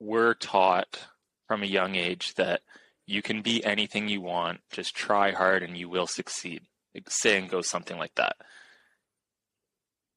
we're 0.00 0.34
taught 0.34 1.06
from 1.46 1.62
a 1.62 1.66
young 1.66 1.94
age 1.94 2.34
that 2.34 2.62
you 3.06 3.22
can 3.22 3.42
be 3.42 3.64
anything 3.64 4.08
you 4.08 4.20
want, 4.20 4.60
just 4.70 4.94
try 4.94 5.30
hard 5.30 5.62
and 5.62 5.76
you 5.76 5.88
will 5.88 6.06
succeed. 6.06 6.62
Saying 7.08 7.48
goes 7.48 7.68
something 7.68 7.98
like 7.98 8.14
that. 8.16 8.36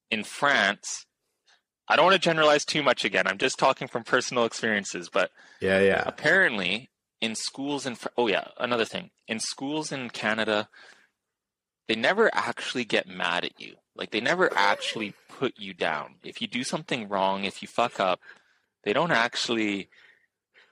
In 0.09 0.23
France, 0.23 1.05
I 1.87 1.95
don't 1.95 2.05
want 2.05 2.15
to 2.15 2.19
generalize 2.19 2.65
too 2.65 2.81
much 2.81 3.03
again. 3.03 3.27
I'm 3.27 3.37
just 3.37 3.59
talking 3.59 3.87
from 3.87 4.03
personal 4.03 4.45
experiences, 4.45 5.09
but 5.11 5.31
yeah, 5.59 5.79
yeah. 5.79 6.03
Apparently, 6.05 6.89
in 7.19 7.35
schools 7.35 7.85
in 7.85 7.97
oh 8.17 8.27
yeah, 8.27 8.47
another 8.57 8.85
thing 8.85 9.09
in 9.27 9.39
schools 9.39 9.91
in 9.91 10.09
Canada, 10.09 10.69
they 11.87 11.95
never 11.95 12.29
actually 12.33 12.85
get 12.85 13.07
mad 13.07 13.43
at 13.43 13.59
you. 13.59 13.75
Like 13.99 14.11
they 14.11 14.21
never 14.21 14.49
actually 14.55 15.13
put 15.27 15.59
you 15.59 15.73
down. 15.73 16.15
If 16.23 16.41
you 16.41 16.47
do 16.47 16.63
something 16.63 17.09
wrong, 17.09 17.43
if 17.43 17.61
you 17.61 17.67
fuck 17.67 17.99
up, 17.99 18.21
they 18.83 18.93
don't 18.93 19.11
actually 19.11 19.89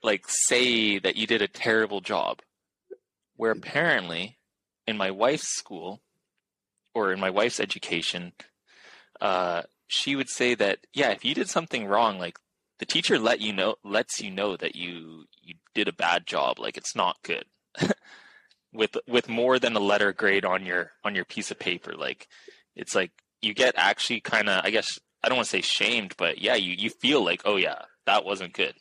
like 0.02 0.24
say 0.28 0.98
that 0.98 1.18
you 1.18 1.28
did 1.28 1.42
a 1.42 1.48
terrible 1.50 2.00
job. 2.00 2.40
Where 3.36 3.52
apparently 3.52 4.38
in 4.88 4.96
my 4.96 5.12
wife's 5.12 5.50
school 5.50 6.00
or 6.96 7.12
in 7.12 7.20
my 7.20 7.30
wife's 7.30 7.60
education, 7.60 8.32
uh, 9.20 9.64
she 9.88 10.16
would 10.16 10.30
say 10.30 10.56
that 10.56 10.80
yeah, 10.94 11.10
if 11.10 11.26
you 11.26 11.36
did 11.36 11.50
something 11.50 11.86
wrong, 11.86 12.20
like 12.20 12.40
the 12.80 12.86
teacher 12.86 13.20
let 13.20 13.42
you 13.42 13.52
know 13.52 13.76
lets 13.84 14.22
you 14.22 14.32
know 14.32 14.56
that 14.56 14.78
you 14.78 15.26
you 15.42 15.56
did 15.76 15.90
a 15.90 15.94
bad 15.94 16.26
job, 16.26 16.60
like 16.60 16.78
it's 16.78 16.96
not 16.96 17.18
good. 17.24 17.44
with 18.74 18.96
with 19.06 19.28
more 19.28 19.60
than 19.60 19.76
a 19.76 19.82
letter 19.82 20.14
grade 20.14 20.46
on 20.46 20.66
your 20.66 20.92
on 21.04 21.14
your 21.14 21.26
piece 21.26 21.52
of 21.52 21.60
paper 21.60 21.94
like 21.94 22.28
it's 22.78 22.96
like 22.96 23.12
you 23.42 23.54
get 23.54 23.76
actually 23.78 24.20
kind 24.20 24.50
of 24.50 24.64
i 24.64 24.70
guess 24.70 25.00
i 25.24 25.30
don't 25.30 25.38
want 25.38 25.46
to 25.46 25.52
say 25.52 25.62
shamed 25.62 26.16
but 26.18 26.42
yeah 26.42 26.56
you 26.56 26.74
you 26.74 26.90
feel 26.90 27.24
like 27.24 27.42
oh 27.46 27.56
yeah 27.56 27.82
that 28.06 28.26
wasn't 28.26 28.54
good 28.54 28.74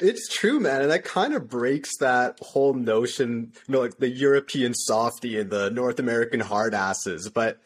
it's 0.00 0.28
true 0.28 0.58
man 0.58 0.82
and 0.82 0.90
that 0.90 1.04
kind 1.04 1.34
of 1.34 1.48
breaks 1.48 1.90
that 1.98 2.38
whole 2.40 2.74
notion 2.74 3.52
you 3.68 3.72
know 3.72 3.80
like 3.80 3.98
the 3.98 4.08
european 4.08 4.74
softy 4.74 5.38
and 5.38 5.50
the 5.50 5.70
north 5.70 5.98
american 5.98 6.40
hard 6.40 6.74
asses 6.74 7.28
but 7.28 7.60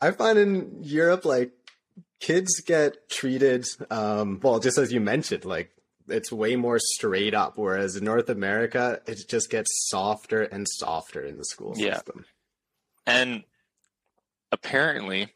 i 0.00 0.10
find 0.10 0.38
in 0.38 0.78
europe 0.82 1.24
like 1.24 1.52
kids 2.20 2.60
get 2.60 3.08
treated 3.08 3.66
um 3.90 4.38
well 4.42 4.60
just 4.60 4.78
as 4.78 4.92
you 4.92 5.00
mentioned 5.00 5.44
like 5.44 5.72
it's 6.08 6.32
way 6.32 6.56
more 6.56 6.78
straight 6.78 7.34
up. 7.34 7.54
Whereas 7.56 7.96
in 7.96 8.04
North 8.04 8.28
America, 8.28 9.00
it 9.06 9.20
just 9.28 9.50
gets 9.50 9.70
softer 9.88 10.42
and 10.42 10.66
softer 10.68 11.22
in 11.22 11.38
the 11.38 11.44
school 11.44 11.74
system. 11.74 12.24
Yeah. 13.06 13.14
And 13.14 13.44
apparently, 14.52 15.34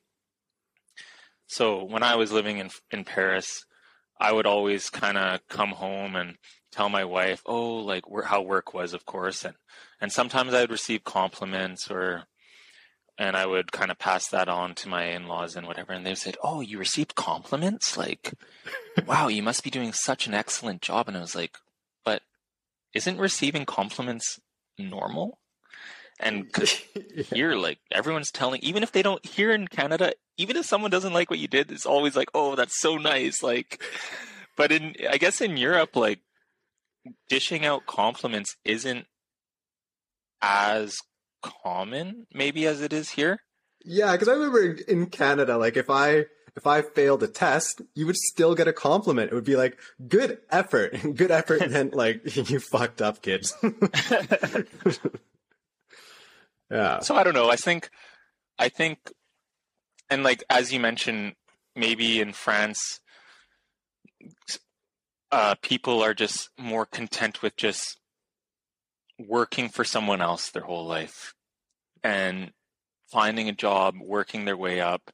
so 1.46 1.82
when 1.84 2.02
I 2.02 2.16
was 2.16 2.32
living 2.32 2.58
in 2.58 2.70
in 2.90 3.04
Paris, 3.04 3.64
I 4.20 4.32
would 4.32 4.46
always 4.46 4.90
kind 4.90 5.18
of 5.18 5.40
come 5.48 5.70
home 5.70 6.14
and 6.16 6.36
tell 6.72 6.88
my 6.88 7.04
wife, 7.04 7.42
"Oh, 7.46 7.76
like 7.76 8.04
how 8.24 8.42
work 8.42 8.74
was, 8.74 8.92
of 8.92 9.04
course," 9.06 9.44
and 9.44 9.56
and 10.00 10.12
sometimes 10.12 10.54
I 10.54 10.60
would 10.62 10.70
receive 10.70 11.04
compliments 11.04 11.90
or 11.90 12.26
and 13.18 13.36
I 13.36 13.46
would 13.46 13.72
kind 13.72 13.90
of 13.90 13.98
pass 13.98 14.28
that 14.28 14.48
on 14.48 14.74
to 14.76 14.88
my 14.88 15.04
in-laws 15.04 15.56
and 15.56 15.66
whatever, 15.66 15.92
and 15.92 16.04
they 16.06 16.14
said, 16.14 16.36
"Oh, 16.42 16.60
you 16.60 16.78
received 16.78 17.14
compliments? 17.14 17.96
Like, 17.96 18.34
wow, 19.06 19.28
you 19.28 19.42
must 19.42 19.64
be 19.64 19.70
doing 19.70 19.92
such 19.92 20.26
an 20.26 20.34
excellent 20.34 20.82
job." 20.82 21.08
And 21.08 21.16
I 21.16 21.20
was 21.20 21.34
like, 21.34 21.56
"But 22.04 22.22
isn't 22.94 23.18
receiving 23.18 23.64
compliments 23.66 24.38
normal?" 24.78 25.38
And 26.18 26.50
yeah. 27.14 27.22
here, 27.22 27.54
like 27.54 27.78
everyone's 27.92 28.30
telling, 28.30 28.60
even 28.62 28.82
if 28.82 28.92
they 28.92 29.02
don't 29.02 29.24
here 29.24 29.50
in 29.52 29.68
Canada, 29.68 30.12
even 30.38 30.56
if 30.56 30.66
someone 30.66 30.90
doesn't 30.90 31.12
like 31.12 31.30
what 31.30 31.38
you 31.38 31.48
did, 31.48 31.70
it's 31.70 31.86
always 31.86 32.16
like, 32.16 32.30
"Oh, 32.34 32.54
that's 32.54 32.80
so 32.80 32.96
nice." 32.96 33.42
Like, 33.42 33.82
but 34.56 34.72
in 34.72 34.94
I 35.10 35.18
guess 35.18 35.40
in 35.40 35.56
Europe, 35.56 35.94
like 35.94 36.20
dishing 37.28 37.64
out 37.64 37.86
compliments 37.86 38.56
isn't 38.64 39.06
as 40.42 40.96
common 41.42 42.26
maybe 42.32 42.66
as 42.66 42.80
it 42.80 42.92
is 42.92 43.10
here. 43.10 43.40
Yeah, 43.84 44.12
because 44.12 44.28
I 44.28 44.32
remember 44.32 44.72
in 44.88 45.06
Canada, 45.06 45.58
like 45.58 45.76
if 45.76 45.90
I 45.90 46.26
if 46.56 46.66
I 46.66 46.82
failed 46.82 47.22
a 47.22 47.28
test, 47.28 47.82
you 47.94 48.06
would 48.06 48.16
still 48.16 48.54
get 48.54 48.66
a 48.66 48.72
compliment. 48.72 49.30
It 49.30 49.34
would 49.34 49.44
be 49.44 49.56
like, 49.56 49.78
good 50.08 50.38
effort. 50.50 50.96
good 51.14 51.30
effort 51.30 51.70
meant 51.70 51.94
like, 51.94 52.34
you 52.34 52.58
fucked 52.60 53.02
up, 53.02 53.22
kids. 53.22 53.54
Yeah. 56.70 57.00
So 57.00 57.14
I 57.14 57.22
don't 57.22 57.34
know. 57.34 57.50
I 57.50 57.56
think, 57.56 57.90
I 58.58 58.68
think, 58.68 58.98
and 60.10 60.22
like 60.22 60.42
as 60.50 60.72
you 60.72 60.80
mentioned, 60.80 61.34
maybe 61.74 62.20
in 62.20 62.32
France, 62.32 63.00
uh, 65.32 65.54
people 65.62 66.02
are 66.02 66.14
just 66.14 66.50
more 66.58 66.86
content 66.86 67.42
with 67.42 67.56
just 67.56 67.98
working 69.18 69.68
for 69.68 69.84
someone 69.84 70.20
else 70.20 70.50
their 70.50 70.62
whole 70.62 70.86
life 70.86 71.34
and 72.02 72.52
finding 73.10 73.48
a 73.48 73.52
job, 73.52 73.94
working 74.00 74.44
their 74.44 74.56
way 74.56 74.80
up, 74.80 75.10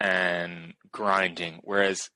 and 0.00 0.74
grinding. 0.90 1.60
Whereas 1.62 2.10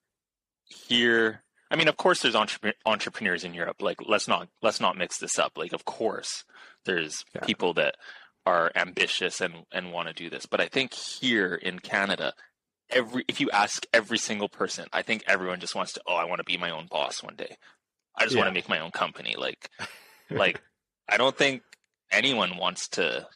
here, 0.64 1.42
I 1.70 1.76
mean, 1.76 1.88
of 1.88 1.96
course, 1.96 2.20
there's 2.22 2.34
entre- 2.34 2.74
entrepreneurs 2.84 3.44
in 3.44 3.54
Europe. 3.54 3.80
Like, 3.80 3.98
let's 4.06 4.28
not 4.28 4.48
let's 4.62 4.80
not 4.80 4.96
mix 4.98 5.18
this 5.18 5.38
up. 5.38 5.52
Like, 5.56 5.72
of 5.72 5.84
course, 5.84 6.44
there's 6.84 7.24
Yeah. 7.34 7.40
people 7.42 7.74
that 7.74 7.96
are 8.46 8.70
ambitious 8.74 9.40
and 9.40 9.66
and 9.72 9.92
want 9.92 10.08
to 10.08 10.14
do 10.14 10.30
this. 10.30 10.46
But 10.46 10.60
I 10.60 10.68
think 10.68 10.94
here 10.94 11.54
in 11.54 11.80
Canada, 11.80 12.32
every 12.88 13.24
if 13.28 13.40
you 13.40 13.50
ask 13.50 13.84
every 13.92 14.18
single 14.18 14.48
person, 14.48 14.86
I 14.92 15.02
think 15.02 15.24
everyone 15.26 15.60
just 15.60 15.74
wants 15.74 15.92
to. 15.94 16.02
Oh, 16.06 16.14
I 16.14 16.24
want 16.24 16.38
to 16.38 16.44
be 16.44 16.56
my 16.56 16.70
own 16.70 16.86
boss 16.90 17.22
one 17.22 17.36
day. 17.36 17.56
I 18.16 18.24
just 18.24 18.36
want 18.36 18.48
to 18.48 18.54
make 18.54 18.68
my 18.68 18.78
own 18.78 18.92
company. 18.92 19.34
Like, 19.36 19.68
like 20.30 20.62
I 21.08 21.18
don't 21.18 21.36
think 21.36 21.62
anyone 22.10 22.56
wants 22.56 22.88
to 22.88 23.26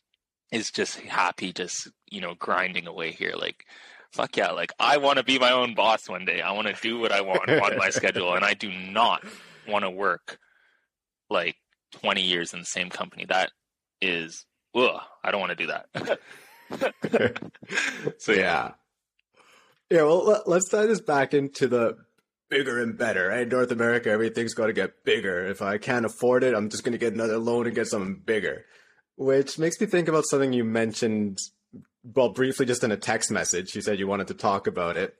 is 0.53 0.70
just 0.70 0.99
happy 1.01 1.53
just 1.53 1.88
you 2.11 2.20
know 2.20 2.35
grinding 2.35 2.87
away 2.87 3.12
here 3.12 3.35
like 3.38 3.64
fuck 4.12 4.37
yeah 4.37 4.51
like 4.51 4.73
i 4.79 4.96
want 4.96 5.16
to 5.16 5.25
be 5.25 5.38
my 5.38 5.53
own 5.53 5.75
boss 5.75 6.09
one 6.09 6.25
day 6.25 6.40
i 6.40 6.51
want 6.51 6.66
to 6.66 6.75
do 6.83 6.99
what 6.99 7.12
i 7.12 7.20
want 7.20 7.49
on 7.49 7.77
my 7.77 7.90
schedule 7.90 8.35
and 8.35 8.44
i 8.44 8.55
do 8.55 8.70
not 8.70 9.23
want 9.68 9.85
to 9.85 9.90
work 9.90 10.38
like 11.29 11.57
20 11.92 12.20
years 12.23 12.53
in 12.53 12.61
the 12.61 12.66
same 12.66 12.90
company 12.90 13.25
that 13.25 13.51
is 14.01 14.44
ugh, 14.75 15.01
i 15.25 15.31
don't 15.31 15.41
want 15.41 15.51
to 15.51 15.57
do 15.57 15.67
that 15.67 16.19
so 18.19 18.33
yeah 18.33 18.73
yeah. 19.91 20.03
Well, 20.03 20.25
let- 20.25 20.49
let's 20.49 20.69
tie 20.69 20.87
this 20.87 21.01
back 21.01 21.35
into 21.35 21.67
the 21.67 21.97
bigger 22.49 22.81
and 22.81 22.97
better, 22.97 23.29
right? 23.29 23.47
North 23.47 23.73
America, 23.73 24.09
everything's 24.11 24.55
got 24.55 24.67
to 24.67 24.73
get 24.73 25.05
bigger. 25.05 25.47
If 25.47 25.63
I 25.63 25.79
can't 25.79 26.07
afford 26.07 26.45
it, 26.45 26.55
I'm 26.55 26.69
just 26.71 26.85
going 26.85 26.93
to 26.93 26.99
get 26.99 27.13
another 27.13 27.39
loan 27.39 27.67
and 27.67 27.75
get 27.75 27.89
something 27.89 28.23
bigger. 28.25 28.65
Which 29.17 29.59
makes 29.59 29.81
me 29.81 29.87
think 29.87 30.09
about 30.09 30.27
something 30.27 30.53
you 30.53 30.65
mentioned, 30.65 31.39
well, 32.05 32.31
briefly 32.31 32.67
just 32.67 32.85
in 32.85 32.93
a 32.93 32.97
text 32.97 33.31
message. 33.31 33.75
You 33.75 33.83
said 33.83 33.99
you 33.99 34.07
wanted 34.07 34.29
to 34.29 34.35
talk 34.35 34.67
about 34.67 34.97
it. 34.97 35.15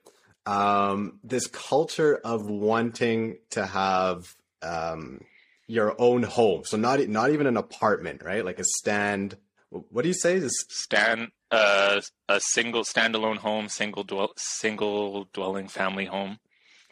Um, 0.47 1.19
this 1.23 1.49
culture 1.49 2.21
of 2.25 2.47
wanting 2.49 3.39
to 3.51 3.67
have 3.67 4.35
um, 4.63 5.21
your 5.71 5.95
own 6.01 6.23
home. 6.25 6.65
So 6.65 6.77
not 6.77 6.99
not 7.09 7.31
even 7.31 7.47
an 7.47 7.57
apartment, 7.57 8.23
right? 8.25 8.45
Like 8.45 8.59
a 8.59 8.65
stand. 8.65 9.37
What 9.71 10.03
do 10.03 10.09
you 10.09 10.15
say? 10.15 10.39
This 10.39 10.65
stand 10.69 11.29
uh, 11.51 12.01
a 12.29 12.41
single 12.41 12.83
standalone 12.83 13.37
home 13.39 13.69
single 13.69 14.03
dwell 14.05 14.33
single 14.37 15.29
dwelling 15.33 15.69
family 15.69 16.07
home 16.07 16.39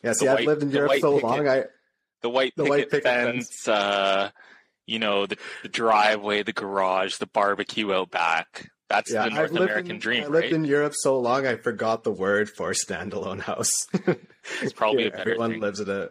Yeah, 0.03 0.13
see, 0.13 0.27
The 0.27 0.31
I've 0.33 0.39
white- 0.39 0.47
lived 0.47 0.63
in 0.63 0.71
Europe 0.71 0.93
so 1.01 1.15
picket. 1.15 1.25
long. 1.31 1.49
I 1.49 1.65
the 2.23 2.31
white 2.31 2.53
The 2.57 2.65
picket, 2.65 2.71
white 2.71 2.91
picket 2.91 3.05
fence, 3.05 3.69
uh, 3.69 4.31
you 4.87 4.99
know, 4.99 5.27
the, 5.27 5.37
the 5.63 5.69
driveway, 5.69 6.43
the 6.43 6.53
garage, 6.53 7.17
the 7.19 7.27
barbecue 7.27 7.93
out 7.93 8.11
back. 8.11 8.71
That's 8.89 9.13
yeah, 9.13 9.25
the 9.29 9.35
North 9.35 9.51
American 9.51 9.97
in, 9.97 9.99
dream, 9.99 10.25
I 10.25 10.27
lived 10.29 10.45
right? 10.47 10.53
in 10.53 10.65
Europe 10.65 10.95
so 10.97 11.19
long, 11.21 11.47
I 11.47 11.57
forgot 11.57 12.05
the 12.05 12.11
word 12.11 12.49
for 12.49 12.71
standalone 12.73 13.41
house. 13.41 13.71
It's 14.63 14.73
probably 14.73 15.09
better 15.11 15.21
everyone 15.21 15.51
thing. 15.53 15.61
lives 15.61 15.81
in 15.81 15.91
a. 15.91 16.09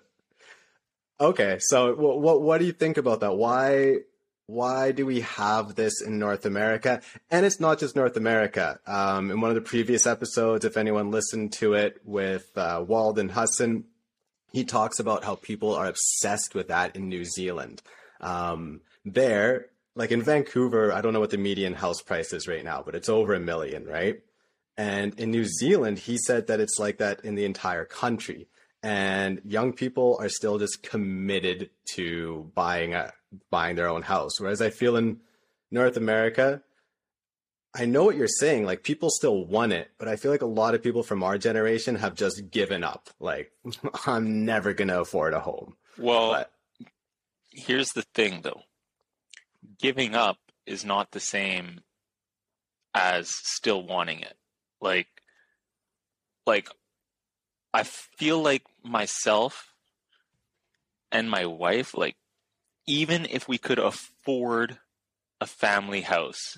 Okay, 1.19 1.58
so 1.60 1.95
what 1.95 2.19
what 2.19 2.41
what 2.41 2.58
do 2.60 2.65
you 2.65 2.71
think 2.71 2.97
about 2.97 3.21
that? 3.21 3.34
Why 3.34 3.97
why 4.45 4.91
do 4.91 5.06
we 5.06 5.21
have 5.21 5.75
this 5.75 6.01
in 6.01 6.19
North 6.19 6.45
America? 6.45 7.01
And 7.32 7.45
it's 7.45 7.60
not 7.60 7.80
just 7.80 7.95
North 7.95 8.15
America. 8.15 8.80
Um, 8.86 9.32
in 9.32 9.41
one 9.41 9.49
of 9.49 9.56
the 9.56 9.62
previous 9.62 10.06
episodes, 10.06 10.63
if 10.63 10.77
anyone 10.77 11.12
listened 11.12 11.53
to 11.53 11.73
it 11.73 11.99
with 12.06 12.56
uh, 12.56 12.84
Walden 12.88 13.30
Hudson, 13.30 13.86
he 14.53 14.63
talks 14.63 14.99
about 14.99 15.23
how 15.23 15.36
people 15.36 15.73
are 15.75 15.88
obsessed 15.88 16.56
with 16.56 16.69
that 16.69 16.95
in 16.95 17.10
New 17.10 17.25
Zealand. 17.25 17.82
Um, 18.21 18.82
there, 19.03 19.67
like 19.95 20.12
in 20.12 20.21
Vancouver, 20.21 20.93
I 20.93 21.01
don't 21.01 21.13
know 21.13 21.19
what 21.19 21.32
the 21.32 21.38
median 21.38 21.73
house 21.73 22.01
price 22.01 22.32
is 22.32 22.47
right 22.47 22.63
now, 22.63 22.84
but 22.86 22.95
it's 22.95 23.10
over 23.10 23.34
a 23.34 23.39
million, 23.39 23.86
right? 23.86 24.21
And 24.77 25.19
in 25.19 25.32
New 25.32 25.45
Zealand, 25.45 25.99
he 25.99 26.17
said 26.17 26.47
that 26.47 26.60
it's 26.60 26.77
like 26.77 26.99
that 26.99 27.25
in 27.25 27.36
the 27.36 27.45
entire 27.45 27.86
country. 27.86 28.47
And 28.84 29.42
young 29.44 29.74
people 29.74 30.18
are 30.22 30.30
still 30.30 30.60
just 30.60 30.84
committed 30.84 31.70
to 31.94 32.52
buying 32.54 32.94
a 32.94 33.12
buying 33.50 33.76
their 33.76 33.90
own 33.90 34.04
house. 34.04 34.40
Whereas 34.40 34.62
I 34.62 34.70
feel 34.70 34.96
in 34.96 35.20
North 35.72 35.98
America, 35.98 36.62
I 37.76 37.86
know 37.86 38.04
what 38.06 38.16
you're 38.16 38.28
saying. 38.28 38.66
Like 38.66 38.84
people 38.84 39.10
still 39.10 39.46
want 39.46 39.74
it, 39.74 39.92
but 39.98 40.08
I 40.08 40.16
feel 40.16 40.32
like 40.32 40.42
a 40.42 40.46
lot 40.48 40.76
of 40.76 40.84
people 40.84 41.04
from 41.04 41.24
our 41.24 41.38
generation 41.38 41.96
have 41.96 42.16
just 42.16 42.50
given 42.52 42.84
up. 42.84 43.10
Like 43.20 43.52
I'm 44.06 44.46
never 44.46 44.74
gonna 44.74 45.02
afford 45.02 45.34
a 45.34 45.40
home. 45.40 45.76
Well, 45.98 46.32
But 46.32 46.52
here's 47.52 47.90
the 47.90 48.04
thing 48.13 48.42
though. 48.42 48.62
Giving 49.80 50.16
up 50.16 50.38
is 50.66 50.86
not 50.86 51.12
the 51.12 51.20
same 51.20 51.82
as 52.94 53.30
still 53.30 53.84
wanting 53.84 54.22
it. 54.22 54.38
Like 54.82 55.08
like 56.46 56.70
I 57.73 57.84
feel 57.84 58.41
like 58.41 58.63
myself 58.84 59.73
and 61.12 61.30
my 61.30 61.45
wife 61.45 61.95
like 61.95 62.15
even 62.86 63.25
if 63.30 63.47
we 63.47 63.58
could 63.58 63.80
afford 63.80 64.80
a 65.39 65.45
family 65.45 66.01
house 66.01 66.58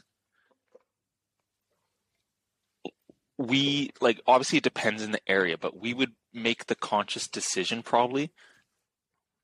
we 3.37 3.91
like 4.01 4.21
obviously 4.25 4.57
it 4.57 4.63
depends 4.63 5.03
in 5.03 5.11
the 5.11 5.21
area 5.27 5.57
but 5.57 5.79
we 5.79 5.93
would 5.93 6.13
make 6.33 6.65
the 6.65 6.75
conscious 6.75 7.27
decision 7.27 7.83
probably 7.83 8.31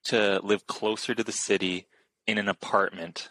to 0.03 0.39
live 0.43 0.67
closer 0.67 1.13
to 1.15 1.23
the 1.23 1.31
city 1.31 1.87
in 2.27 2.37
an 2.37 2.47
apartment 2.47 3.29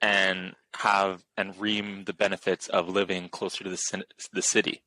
and 0.00 0.54
have 0.74 1.22
and 1.36 1.58
ream 1.58 2.04
the 2.04 2.12
benefits 2.12 2.68
of 2.68 2.88
living 2.88 3.28
closer 3.28 3.64
to 3.64 3.70
the 3.70 4.04
the 4.32 4.42
city. 4.42 4.82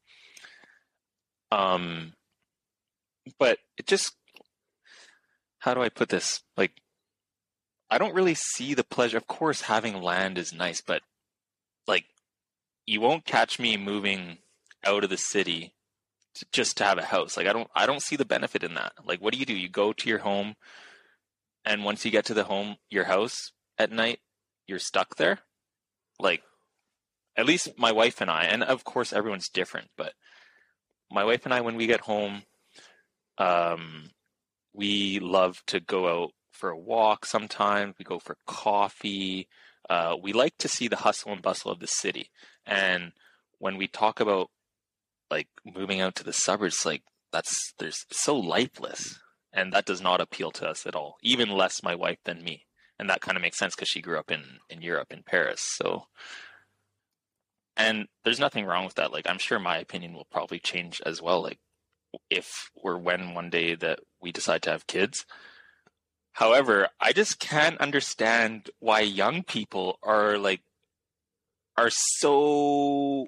Um, 1.51 2.13
but 3.39 3.59
it 3.77 3.87
just 3.87 4.13
how 5.59 5.73
do 5.73 5.81
I 5.81 5.89
put 5.89 6.09
this? 6.09 6.41
Like, 6.55 6.71
I 7.89 7.97
don't 7.97 8.15
really 8.15 8.35
see 8.35 8.73
the 8.73 8.83
pleasure. 8.83 9.17
Of 9.17 9.27
course, 9.27 9.61
having 9.61 10.01
land 10.01 10.37
is 10.37 10.53
nice, 10.53 10.81
but 10.81 11.01
like, 11.87 12.05
you 12.85 13.01
won't 13.01 13.25
catch 13.25 13.59
me 13.59 13.77
moving 13.77 14.37
out 14.85 15.03
of 15.03 15.09
the 15.09 15.17
city 15.17 15.73
to, 16.35 16.45
just 16.51 16.77
to 16.77 16.83
have 16.83 16.97
a 16.97 17.05
house. 17.05 17.37
Like, 17.37 17.47
I 17.47 17.53
don't, 17.53 17.69
I 17.75 17.85
don't 17.85 18.01
see 18.01 18.15
the 18.15 18.25
benefit 18.25 18.63
in 18.63 18.75
that. 18.75 18.93
Like, 19.03 19.21
what 19.21 19.33
do 19.33 19.39
you 19.39 19.45
do? 19.45 19.55
You 19.55 19.69
go 19.69 19.93
to 19.93 20.09
your 20.09 20.19
home, 20.19 20.55
and 21.65 21.83
once 21.83 22.05
you 22.05 22.11
get 22.11 22.25
to 22.25 22.33
the 22.33 22.45
home, 22.45 22.77
your 22.89 23.05
house 23.05 23.51
at 23.77 23.91
night, 23.91 24.19
you're 24.67 24.79
stuck 24.79 25.15
there. 25.15 25.39
Like, 26.19 26.43
at 27.35 27.45
least 27.45 27.77
my 27.77 27.91
wife 27.91 28.21
and 28.21 28.29
I, 28.29 28.45
and 28.45 28.63
of 28.63 28.83
course 28.83 29.13
everyone's 29.13 29.49
different, 29.49 29.89
but 29.97 30.13
my 31.11 31.23
wife 31.23 31.45
and 31.45 31.53
I, 31.53 31.61
when 31.61 31.75
we 31.75 31.87
get 31.87 32.01
home, 32.01 32.43
um, 33.37 34.11
we 34.73 35.19
love 35.19 35.61
to 35.67 35.79
go 35.79 36.23
out 36.23 36.31
for 36.51 36.69
a 36.69 36.77
walk 36.77 37.25
sometimes. 37.25 37.95
We 37.97 38.05
go 38.05 38.19
for 38.19 38.37
coffee. 38.45 39.47
Uh, 39.89 40.15
we 40.21 40.33
like 40.33 40.57
to 40.59 40.67
see 40.67 40.87
the 40.87 40.97
hustle 40.97 41.31
and 41.31 41.41
bustle 41.41 41.71
of 41.71 41.79
the 41.79 41.87
city. 41.87 42.29
And 42.65 43.11
when 43.59 43.77
we 43.77 43.87
talk 43.87 44.19
about 44.19 44.49
like 45.29 45.47
moving 45.65 46.01
out 46.01 46.15
to 46.15 46.23
the 46.23 46.33
suburbs, 46.33 46.85
like 46.85 47.03
that's 47.31 47.73
there's 47.79 48.05
so 48.11 48.35
lifeless, 48.35 49.19
and 49.53 49.73
that 49.73 49.85
does 49.85 50.01
not 50.01 50.21
appeal 50.21 50.51
to 50.51 50.67
us 50.67 50.85
at 50.85 50.95
all. 50.95 51.17
Even 51.21 51.49
less 51.49 51.83
my 51.83 51.95
wife 51.95 52.19
than 52.25 52.43
me, 52.43 52.65
and 52.99 53.09
that 53.09 53.21
kind 53.21 53.37
of 53.37 53.41
makes 53.41 53.57
sense 53.57 53.75
because 53.75 53.89
she 53.89 54.01
grew 54.01 54.17
up 54.17 54.31
in 54.31 54.43
in 54.69 54.81
Europe 54.81 55.11
in 55.11 55.23
Paris. 55.23 55.61
So, 55.61 56.05
and 57.75 58.07
there's 58.23 58.39
nothing 58.39 58.65
wrong 58.65 58.85
with 58.85 58.95
that. 58.95 59.11
Like 59.11 59.27
I'm 59.27 59.39
sure 59.39 59.59
my 59.59 59.77
opinion 59.77 60.13
will 60.13 60.27
probably 60.31 60.59
change 60.59 61.01
as 61.05 61.21
well. 61.21 61.41
Like 61.41 61.59
if 62.29 62.71
or 62.75 62.97
when 62.97 63.33
one 63.33 63.49
day 63.49 63.75
that 63.75 63.99
we 64.21 64.31
decide 64.31 64.61
to 64.63 64.71
have 64.71 64.87
kids. 64.87 65.25
However, 66.33 66.89
I 66.99 67.13
just 67.13 67.39
can't 67.39 67.79
understand 67.79 68.69
why 68.79 69.01
young 69.01 69.43
people 69.43 69.97
are 70.03 70.37
like 70.37 70.61
are 71.77 71.89
so 71.91 73.27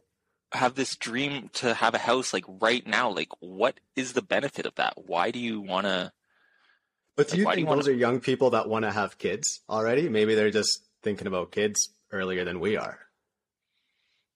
have 0.54 0.74
this 0.76 0.96
dream 0.96 1.50
to 1.54 1.74
have 1.76 1.94
a 1.94 2.00
house 2.00 2.34
like 2.34 2.46
right 2.48 2.86
now. 2.88 3.10
Like 3.12 3.30
what 3.39 3.80
is 3.96 4.13
the 4.13 4.22
benefit 4.22 4.65
of 4.65 4.76
that? 4.76 4.94
Why 5.08 5.32
do 5.32 5.39
you 5.39 5.62
want 5.62 5.86
to 5.88 6.12
But 7.15 7.28
do 7.28 7.32
Like, 7.34 7.39
you 7.39 7.46
why 7.46 7.52
do 7.52 7.56
think 7.56 7.65
you 7.65 7.70
wanna- 7.70 7.82
those 7.82 7.88
are 7.89 7.94
young 7.94 8.20
people 8.20 8.50
that 8.52 8.68
want 8.70 8.86
to 8.86 8.92
have 8.92 9.18
kids 9.18 9.62
already? 9.70 10.08
Maybe 10.10 10.36
they're 10.36 10.52
just 10.52 10.84
thinking 11.04 11.28
about 11.28 11.52
kids 11.52 11.89
earlier 12.12 12.44
than 12.46 12.60
we 12.60 12.78
are. 12.78 13.00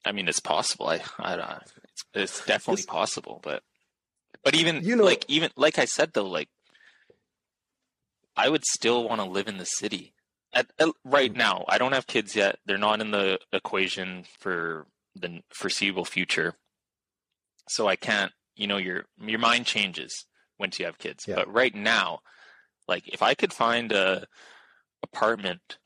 I 0.06 0.12
mean, 0.12 0.28
it's 0.28 0.40
possible. 0.40 0.88
I, 0.88 1.02
I 1.18 1.36
don't. 1.36 1.62
It's, 1.92 2.04
it's 2.14 2.46
definitely 2.46 2.82
This- 2.82 2.86
possible, 2.88 3.40
but 3.44 3.64
but 4.44 4.56
even 4.56 4.84
You 4.84 4.96
know- 4.96 5.04
like 5.04 5.26
even 5.28 5.52
like 5.56 5.80
I 5.80 5.86
said 5.86 6.14
though, 6.14 6.30
like 6.30 6.50
I 8.36 8.50
would 8.50 8.66
still 8.66 9.08
want 9.08 9.22
to 9.22 9.28
live 9.28 9.48
in 9.48 9.58
the 9.58 9.66
city 9.66 10.14
at, 10.54 10.68
at, 10.80 10.90
right 11.04 11.34
mm. 11.34 11.38
now, 11.38 11.66
I 11.68 11.78
don't 11.78 11.94
have 11.94 12.08
kids 12.08 12.36
yet. 12.36 12.60
They're 12.66 12.78
not 12.78 13.02
in 13.02 13.12
the 13.12 13.40
equation 13.52 14.26
for 14.40 14.86
the 15.16 15.42
foreseeable 15.50 16.06
future. 16.06 16.54
So 17.70 17.88
I 17.88 17.96
can't, 17.96 18.32
you 18.56 18.68
know, 18.68 18.78
your 18.78 19.06
your 19.20 19.40
mind 19.40 19.66
changes 19.66 20.26
once 20.60 20.80
you 20.80 20.86
have 20.86 20.98
kids. 20.98 21.26
Yeah. 21.28 21.36
But 21.36 21.52
right 21.52 21.74
now, 21.74 22.20
like 22.88 23.08
if 23.08 23.22
I 23.22 23.34
could 23.34 23.54
find 23.54 23.92
a 23.92 24.28
apartment 25.02 25.78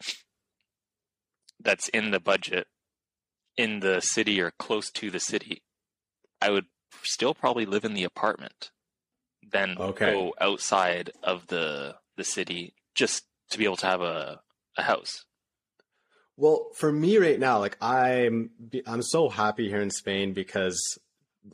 that's 1.59 1.87
in 1.89 2.11
the 2.11 2.19
budget 2.19 2.67
in 3.57 3.79
the 3.79 4.01
city 4.01 4.39
or 4.41 4.51
close 4.51 4.91
to 4.91 5.09
the 5.09 5.19
city, 5.19 5.63
I 6.41 6.49
would 6.51 6.65
still 7.03 7.33
probably 7.33 7.65
live 7.65 7.85
in 7.85 7.93
the 7.93 8.03
apartment 8.03 8.71
than 9.51 9.77
Okay. 9.79 10.13
go 10.13 10.33
outside 10.39 11.11
of 11.23 11.47
the 11.47 11.95
the 12.15 12.23
city 12.23 12.73
just 12.95 13.25
to 13.51 13.57
be 13.57 13.65
able 13.65 13.77
to 13.77 13.85
have 13.85 14.01
a, 14.01 14.41
a 14.77 14.81
house. 14.81 15.25
Well, 16.35 16.69
for 16.75 16.91
me 16.91 17.17
right 17.17 17.39
now, 17.39 17.59
like 17.59 17.77
I'm, 17.81 18.51
I'm 18.85 19.01
so 19.01 19.29
happy 19.29 19.69
here 19.69 19.81
in 19.81 19.89
Spain 19.89 20.33
because 20.33 20.99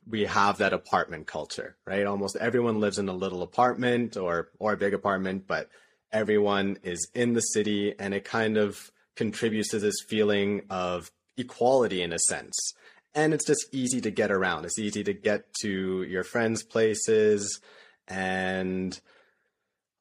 we 0.07 0.25
have 0.25 0.57
that 0.57 0.73
apartment 0.73 1.27
culture, 1.27 1.77
right? 1.85 2.05
Almost 2.05 2.35
everyone 2.37 2.79
lives 2.79 2.97
in 2.97 3.07
a 3.09 3.13
little 3.13 3.43
apartment 3.43 4.17
or 4.17 4.49
or 4.59 4.73
a 4.73 4.77
big 4.77 4.93
apartment, 4.93 5.47
but 5.47 5.69
everyone 6.11 6.77
is 6.83 7.09
in 7.13 7.33
the 7.33 7.41
city, 7.41 7.93
and 7.97 8.13
it 8.13 8.25
kind 8.25 8.57
of 8.57 8.91
contributes 9.15 9.69
to 9.69 9.79
this 9.79 10.01
feeling 10.07 10.61
of 10.69 11.11
equality 11.37 12.01
in 12.01 12.11
a 12.11 12.19
sense. 12.19 12.73
And 13.15 13.33
it's 13.33 13.45
just 13.45 13.67
easy 13.71 14.01
to 14.01 14.11
get 14.11 14.31
around. 14.31 14.65
It's 14.65 14.79
easy 14.79 15.03
to 15.03 15.13
get 15.13 15.53
to 15.61 16.03
your 16.03 16.23
friends' 16.23 16.63
places, 16.63 17.61
and 18.07 18.99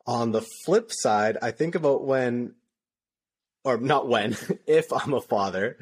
on 0.07 0.33
the 0.33 0.45
flip 0.65 0.91
side, 0.91 1.39
I 1.43 1.51
think 1.51 1.75
about 1.75 2.05
when 2.05 2.55
or 3.65 3.79
not 3.79 4.09
when, 4.09 4.37
if 4.67 4.93
I'm 4.93 5.15
a 5.15 5.21
father, 5.21 5.79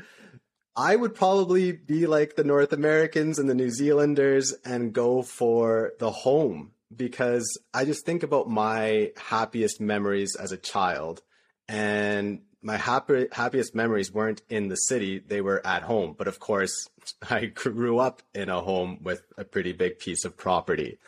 I 0.76 0.96
would 0.96 1.14
probably 1.14 1.72
be 1.72 2.06
like 2.06 2.36
the 2.36 2.44
North 2.44 2.72
Americans 2.72 3.38
and 3.38 3.48
the 3.48 3.54
New 3.54 3.70
Zealanders 3.70 4.54
and 4.64 4.92
go 4.92 5.22
for 5.22 5.92
the 5.98 6.10
home 6.10 6.72
because 6.94 7.58
I 7.72 7.84
just 7.84 8.04
think 8.04 8.22
about 8.22 8.48
my 8.48 9.12
happiest 9.16 9.80
memories 9.80 10.36
as 10.36 10.52
a 10.52 10.56
child 10.56 11.22
and 11.68 12.40
my 12.62 12.76
happy, 12.76 13.26
happiest 13.32 13.74
memories 13.74 14.12
weren't 14.12 14.42
in 14.48 14.68
the 14.68 14.76
city, 14.76 15.18
they 15.18 15.40
were 15.40 15.64
at 15.66 15.82
home. 15.82 16.14
But 16.16 16.28
of 16.28 16.38
course, 16.38 16.88
I 17.30 17.46
grew 17.46 17.98
up 17.98 18.22
in 18.34 18.48
a 18.48 18.60
home 18.60 18.98
with 19.02 19.22
a 19.38 19.44
pretty 19.44 19.72
big 19.72 19.98
piece 19.98 20.24
of 20.24 20.36
property. 20.36 20.98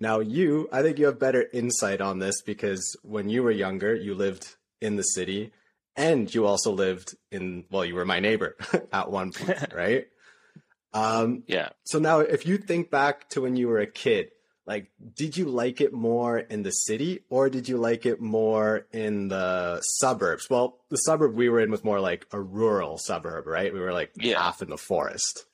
Now, 0.00 0.20
you, 0.20 0.68
I 0.72 0.82
think 0.82 0.98
you 0.98 1.06
have 1.06 1.18
better 1.18 1.46
insight 1.52 2.00
on 2.00 2.20
this 2.20 2.40
because 2.42 2.96
when 3.02 3.28
you 3.28 3.42
were 3.42 3.50
younger, 3.50 3.94
you 3.94 4.14
lived 4.14 4.54
in 4.80 4.94
the 4.96 5.02
city 5.02 5.52
and 5.96 6.32
you 6.32 6.46
also 6.46 6.70
lived 6.70 7.16
in 7.32 7.64
well 7.72 7.84
you 7.84 7.96
were 7.96 8.04
my 8.04 8.20
neighbor 8.20 8.54
at 8.92 9.10
one 9.10 9.32
point 9.32 9.58
right 9.74 10.06
um 10.92 11.42
Yeah. 11.48 11.70
so 11.84 11.98
now 11.98 12.20
if 12.20 12.46
you 12.46 12.56
think 12.56 12.88
back 12.92 13.28
to 13.30 13.40
when 13.42 13.56
you 13.56 13.66
were 13.66 13.80
a 13.80 13.86
kid 13.88 14.30
like 14.68 14.90
did 15.16 15.36
you 15.36 15.46
like 15.46 15.80
it 15.80 15.92
more 15.92 16.38
in 16.38 16.62
the 16.62 16.70
city 16.70 17.24
or 17.30 17.48
did 17.48 17.68
you 17.68 17.78
like 17.78 18.04
it 18.06 18.20
more 18.20 18.86
in 18.92 19.28
the 19.28 19.80
suburbs 19.80 20.48
well 20.50 20.76
the 20.90 20.96
suburb 20.96 21.34
we 21.34 21.48
were 21.48 21.58
in 21.60 21.70
was 21.70 21.82
more 21.82 21.98
like 22.00 22.26
a 22.32 22.40
rural 22.40 22.98
suburb 22.98 23.46
right 23.46 23.72
we 23.72 23.80
were 23.80 23.92
like 23.94 24.12
Yeah. 24.16 24.38
half 24.40 24.60
in 24.62 24.68
the 24.68 24.76
forest 24.76 25.46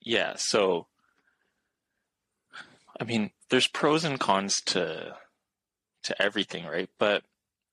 Yeah, 0.00 0.34
so 0.36 0.86
I 2.98 3.04
mean, 3.04 3.30
there's 3.48 3.66
pros 3.66 4.04
and 4.04 4.20
cons 4.20 4.60
to 4.66 5.16
to 6.04 6.22
everything, 6.22 6.64
right? 6.66 6.88
But 6.98 7.24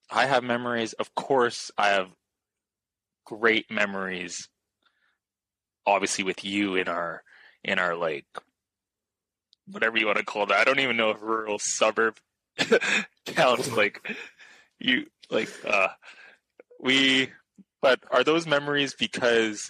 I 0.10 0.26
have 0.26 0.44
memories, 0.44 0.94
of 0.94 1.14
course, 1.16 1.70
I 1.78 1.90
have 1.90 2.10
great 3.26 3.70
memories 3.70 4.48
obviously 5.86 6.24
with 6.24 6.44
you 6.44 6.76
in 6.76 6.88
our 6.88 7.24
in 7.64 7.78
our 7.80 7.96
like 7.96 8.26
whatever 9.70 9.98
you 9.98 10.06
want 10.06 10.18
to 10.18 10.26
call 10.26 10.46
that. 10.48 10.58
I 10.58 10.64
don't 10.64 10.80
even 10.80 10.98
know 10.98 11.12
if 11.12 11.22
rural 11.22 11.60
suburb 11.60 12.18
counts 13.26 13.72
like 13.72 14.16
you 14.80 15.06
like 15.30 15.50
uh 15.66 15.90
we 16.80 17.30
but 17.82 18.00
are 18.12 18.24
those 18.24 18.48
memories 18.48 18.96
because 18.98 19.70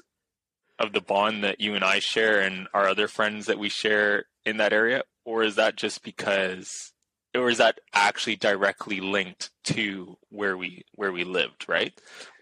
of 0.80 0.94
the 0.94 1.02
bond 1.02 1.44
that 1.44 1.60
you 1.60 1.76
and 1.76 1.84
I 1.84 2.00
share 2.00 2.42
and 2.42 2.68
our 2.74 2.88
other 2.88 3.08
friends 3.08 3.48
that 3.48 3.60
we 3.60 3.70
share 3.70 4.26
in 4.46 4.58
that 4.58 4.74
area? 4.74 5.04
Or 5.26 5.44
is 5.44 5.56
that 5.56 5.76
just 5.76 6.04
because 6.04 6.94
or 7.36 7.50
is 7.50 7.58
that 7.58 7.80
actually 7.94 8.36
directly 8.36 9.00
linked 9.00 9.52
to 9.66 10.18
where 10.30 10.58
we 10.58 10.84
where 10.96 11.12
we 11.12 11.24
lived, 11.24 11.68
right? 11.68 12.00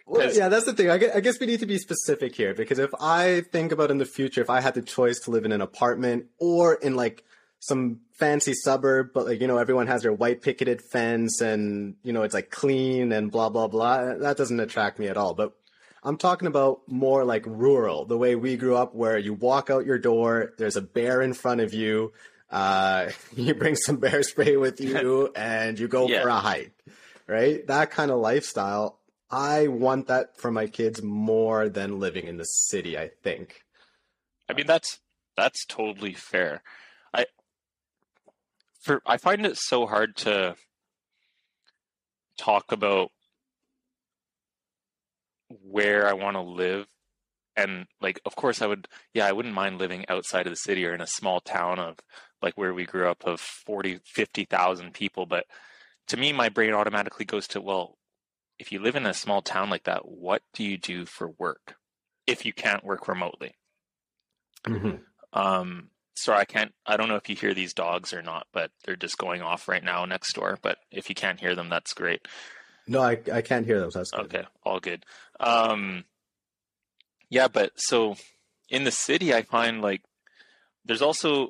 Well, 0.08 0.32
yeah, 0.32 0.50
that's 0.50 0.66
the 0.66 0.74
thing. 0.74 0.90
I 0.90 1.00
gue- 1.00 1.12
I 1.14 1.20
guess 1.20 1.40
we 1.40 1.48
need 1.48 1.62
to 1.62 1.66
be 1.66 1.80
specific 1.80 2.36
here 2.36 2.54
because 2.54 2.78
if 2.78 2.92
I 3.00 3.42
think 3.52 3.72
about 3.72 3.90
in 3.90 3.98
the 3.98 4.06
future, 4.06 4.42
if 4.42 4.52
I 4.52 4.62
had 4.62 4.76
the 4.76 4.84
choice 4.84 5.20
to 5.22 5.32
live 5.32 5.46
in 5.46 5.52
an 5.52 5.62
apartment 5.62 6.28
or 6.40 6.76
in 6.76 6.96
like 6.96 7.24
some 7.68 8.02
fancy 8.20 8.54
suburb, 8.54 9.10
but 9.14 9.26
like, 9.26 9.42
you 9.42 9.48
know, 9.48 9.58
everyone 9.58 9.88
has 9.88 10.04
their 10.04 10.14
white 10.14 10.42
picketed 10.42 10.82
fence 10.82 11.42
and, 11.42 11.96
you 12.04 12.14
know, 12.14 12.22
it's 12.24 12.34
like 12.34 12.52
clean 12.52 13.12
and 13.12 13.32
blah, 13.32 13.50
blah, 13.50 13.68
blah, 13.68 14.14
that 14.16 14.38
doesn't 14.38 14.60
attract 14.60 15.00
me 15.00 15.08
at 15.08 15.18
all. 15.18 15.34
But 15.34 15.54
I'm 16.04 16.18
talking 16.18 16.48
about 16.48 16.82
more 16.88 17.26
like 17.26 17.44
rural, 17.48 18.06
the 18.06 18.18
way 18.18 18.36
we 18.36 18.56
grew 18.58 18.76
up, 18.76 18.94
where 18.94 19.18
you 19.18 19.34
walk 19.34 19.70
out 19.72 19.86
your 19.86 19.98
door, 19.98 20.54
there's 20.60 20.76
a 20.76 20.82
bear 20.82 21.22
in 21.24 21.34
front 21.34 21.62
of 21.62 21.74
you, 21.74 22.14
uh, 22.52 23.10
you 23.36 23.56
bring 23.56 23.76
some 23.76 23.98
bear 23.98 24.22
spray 24.22 24.58
with 24.58 24.80
you, 24.80 25.32
and 25.36 25.80
you 25.80 25.88
go 25.88 26.08
Yeah. 26.08 26.22
for 26.22 26.30
a 26.30 26.40
hike, 26.40 26.74
right? 27.28 27.66
That 27.66 27.90
kind 27.90 28.12
of 28.12 28.20
lifestyle. 28.20 29.00
I 29.32 29.68
want 29.70 30.08
that 30.08 30.38
for 30.38 30.52
my 30.52 30.68
kids 30.68 31.02
more 31.02 31.68
than 31.68 32.00
living 32.00 32.28
in 32.28 32.38
the 32.38 32.44
city, 32.44 32.96
I 32.96 33.10
think. 33.24 33.64
I 34.48 34.54
mean 34.54 34.68
that's 34.68 35.00
that's 35.36 35.66
totally 35.66 36.14
fair. 36.14 36.62
I 38.86 38.88
for 38.88 39.02
I 39.06 39.18
find 39.18 39.46
it 39.46 39.58
so 39.58 39.86
hard 39.86 40.16
to 40.18 40.56
talk 42.38 42.72
about 42.72 43.12
where 45.64 46.08
I 46.08 46.14
want 46.14 46.36
to 46.36 46.42
live 46.42 46.88
and 47.56 47.86
like 48.02 48.20
of 48.26 48.36
course 48.36 48.62
I 48.62 48.68
would 48.68 48.88
yeah, 49.14 49.26
I 49.26 49.32
wouldn't 49.32 49.54
mind 49.54 49.78
living 49.78 50.06
outside 50.10 50.48
of 50.48 50.52
the 50.52 50.58
city 50.58 50.86
or 50.86 50.94
in 50.94 51.02
a 51.02 51.08
small 51.08 51.40
town 51.40 51.80
of 51.80 51.98
like 52.42 52.58
where 52.58 52.74
we 52.74 52.86
grew 52.86 53.10
up 53.10 53.26
of 53.26 53.40
40 53.40 54.00
50,000 54.06 54.94
people, 54.94 55.26
but 55.26 55.46
to 56.08 56.18
me 56.18 56.34
my 56.34 56.50
brain 56.50 56.74
automatically 56.74 57.26
goes 57.26 57.48
to 57.50 57.62
well, 57.62 57.98
if 58.60 58.72
you 58.72 58.80
live 58.80 58.96
in 58.96 59.06
a 59.06 59.14
small 59.14 59.42
town 59.42 59.70
like 59.70 59.84
that, 59.84 60.08
what 60.08 60.42
do 60.54 60.64
you 60.64 60.78
do 60.78 61.06
for 61.06 61.30
work 61.38 61.76
if 62.28 62.46
you 62.46 62.54
can't 62.54 62.84
work 62.84 63.08
remotely? 63.08 63.56
Um, 65.34 65.90
sorry, 66.16 66.40
I 66.40 66.46
can't. 66.46 66.74
I 66.86 66.98
don't 66.98 67.10
know 67.10 67.16
if 67.16 67.30
you 67.30 67.36
hear 67.36 67.54
these 67.54 67.74
dogs 67.74 68.14
or 68.14 68.22
not, 68.22 68.48
but 68.52 68.72
they're 68.84 68.96
just 68.96 69.18
going 69.18 69.42
off 69.42 69.68
right 69.68 69.84
now 69.84 70.06
next 70.06 70.34
door. 70.34 70.58
But 70.62 70.78
if 70.92 71.10
you 71.10 71.16
can't 71.16 71.40
hear 71.40 71.56
them, 71.56 71.70
that's 71.70 71.94
great. 71.94 72.28
No, 72.88 73.02
I, 73.02 73.20
I 73.32 73.42
can't 73.42 73.66
hear 73.66 73.80
those. 73.80 73.94
That's 73.94 74.12
good. 74.12 74.26
Okay, 74.26 74.44
all 74.64 74.80
good. 74.80 75.06
Um, 75.40 76.06
yeah, 77.30 77.48
but 77.48 77.72
so 77.76 78.16
in 78.70 78.84
the 78.84 78.92
city, 78.92 79.34
I 79.34 79.42
find 79.42 79.82
like 79.82 80.02
there's 80.86 81.02
also 81.02 81.50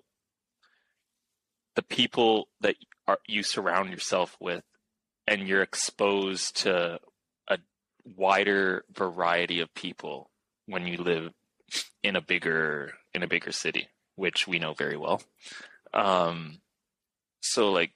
the 1.76 1.82
people 1.82 2.48
that 2.62 2.76
are 3.08 3.20
you 3.28 3.44
surround 3.44 3.92
yourself 3.92 4.36
with, 4.40 4.64
and 5.28 5.48
you're 5.48 5.62
exposed 5.62 6.58
to 6.62 7.00
a 7.48 7.58
wider 8.16 8.86
variety 8.94 9.60
of 9.60 9.74
people 9.74 10.32
when 10.66 10.88
you 10.88 10.98
live 10.98 11.32
in 12.02 12.16
a 12.16 12.22
bigger 12.22 12.94
in 13.14 13.24
a 13.24 13.28
bigger 13.28 13.52
city, 13.52 13.88
which 14.16 14.48
we 14.48 14.60
know 14.60 14.74
very 14.74 14.98
well. 14.98 15.22
Um, 15.94 16.60
so 17.42 17.72
like 17.72 17.92